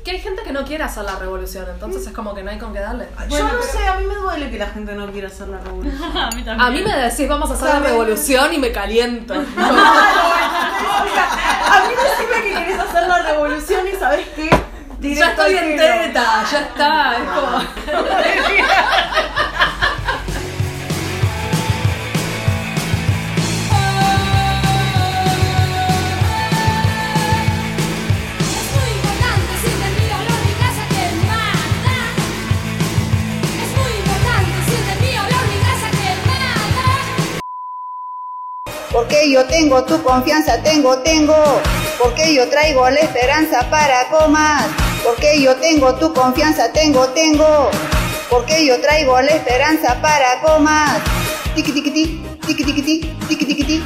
Que 0.04 0.10
hay 0.12 0.18
gente 0.18 0.42
que 0.42 0.52
no 0.52 0.64
quiere 0.64 0.84
hacer 0.84 1.04
la 1.04 1.16
revolución, 1.16 1.66
entonces 1.72 2.06
es 2.06 2.12
como 2.12 2.34
que 2.34 2.42
no 2.42 2.50
hay 2.50 2.58
con 2.58 2.72
qué 2.72 2.80
darle. 2.80 3.08
Yo 3.28 3.44
no 3.44 3.62
sé, 3.62 3.86
a 3.86 3.94
mí 3.96 4.04
me 4.04 4.14
duele 4.14 4.50
que 4.50 4.58
la 4.58 4.66
gente 4.66 4.94
no 4.94 5.10
quiera 5.12 5.28
hacer 5.28 5.48
la 5.48 5.58
revolución. 5.58 6.16
a 6.16 6.30
mí 6.30 6.42
también. 6.42 6.60
A 6.60 6.70
mí 6.70 6.82
me 6.82 6.96
decís, 6.96 7.28
vamos 7.28 7.50
a 7.50 7.54
hacer 7.54 7.68
la 7.68 7.80
revolución 7.80 8.52
y 8.52 8.58
me 8.58 8.72
caliento. 8.72 9.34
a 9.34 9.38
mí 9.38 9.44
decime 11.94 12.42
que 12.42 12.52
querés 12.52 12.78
hacer 12.80 13.08
la 13.08 13.22
revolución 13.22 13.86
y 13.86 13.96
sabes 13.96 14.26
qué. 14.34 14.50
ya 15.14 15.30
estoy 15.30 15.56
en 15.56 15.76
teta, 15.76 16.44
ya 16.50 16.60
está. 16.60 17.16
Es 17.16 17.24
como. 17.30 17.58
Porque 38.92 39.30
yo 39.30 39.46
tengo 39.46 39.82
tu 39.84 40.02
confianza, 40.02 40.62
tengo, 40.62 40.98
tengo. 40.98 41.34
Porque 41.98 42.34
yo 42.34 42.46
traigo 42.48 42.88
la 42.90 43.00
esperanza 43.00 43.68
para 43.70 44.08
comas. 44.08 44.66
Porque 45.02 45.40
yo 45.40 45.56
tengo 45.56 45.94
tu 45.94 46.12
confianza, 46.12 46.70
tengo, 46.72 47.08
tengo. 47.08 47.70
Porque 48.28 48.66
yo 48.66 48.80
traigo 48.80 49.18
la 49.20 49.30
esperanza 49.32 49.98
para 50.02 50.40
comas. 50.42 51.00
Tiki 51.54 51.72
tiki 51.72 51.90
ti, 51.90 52.20
tiki 52.46 52.64
tiki 52.64 53.64
ti. 53.64 53.82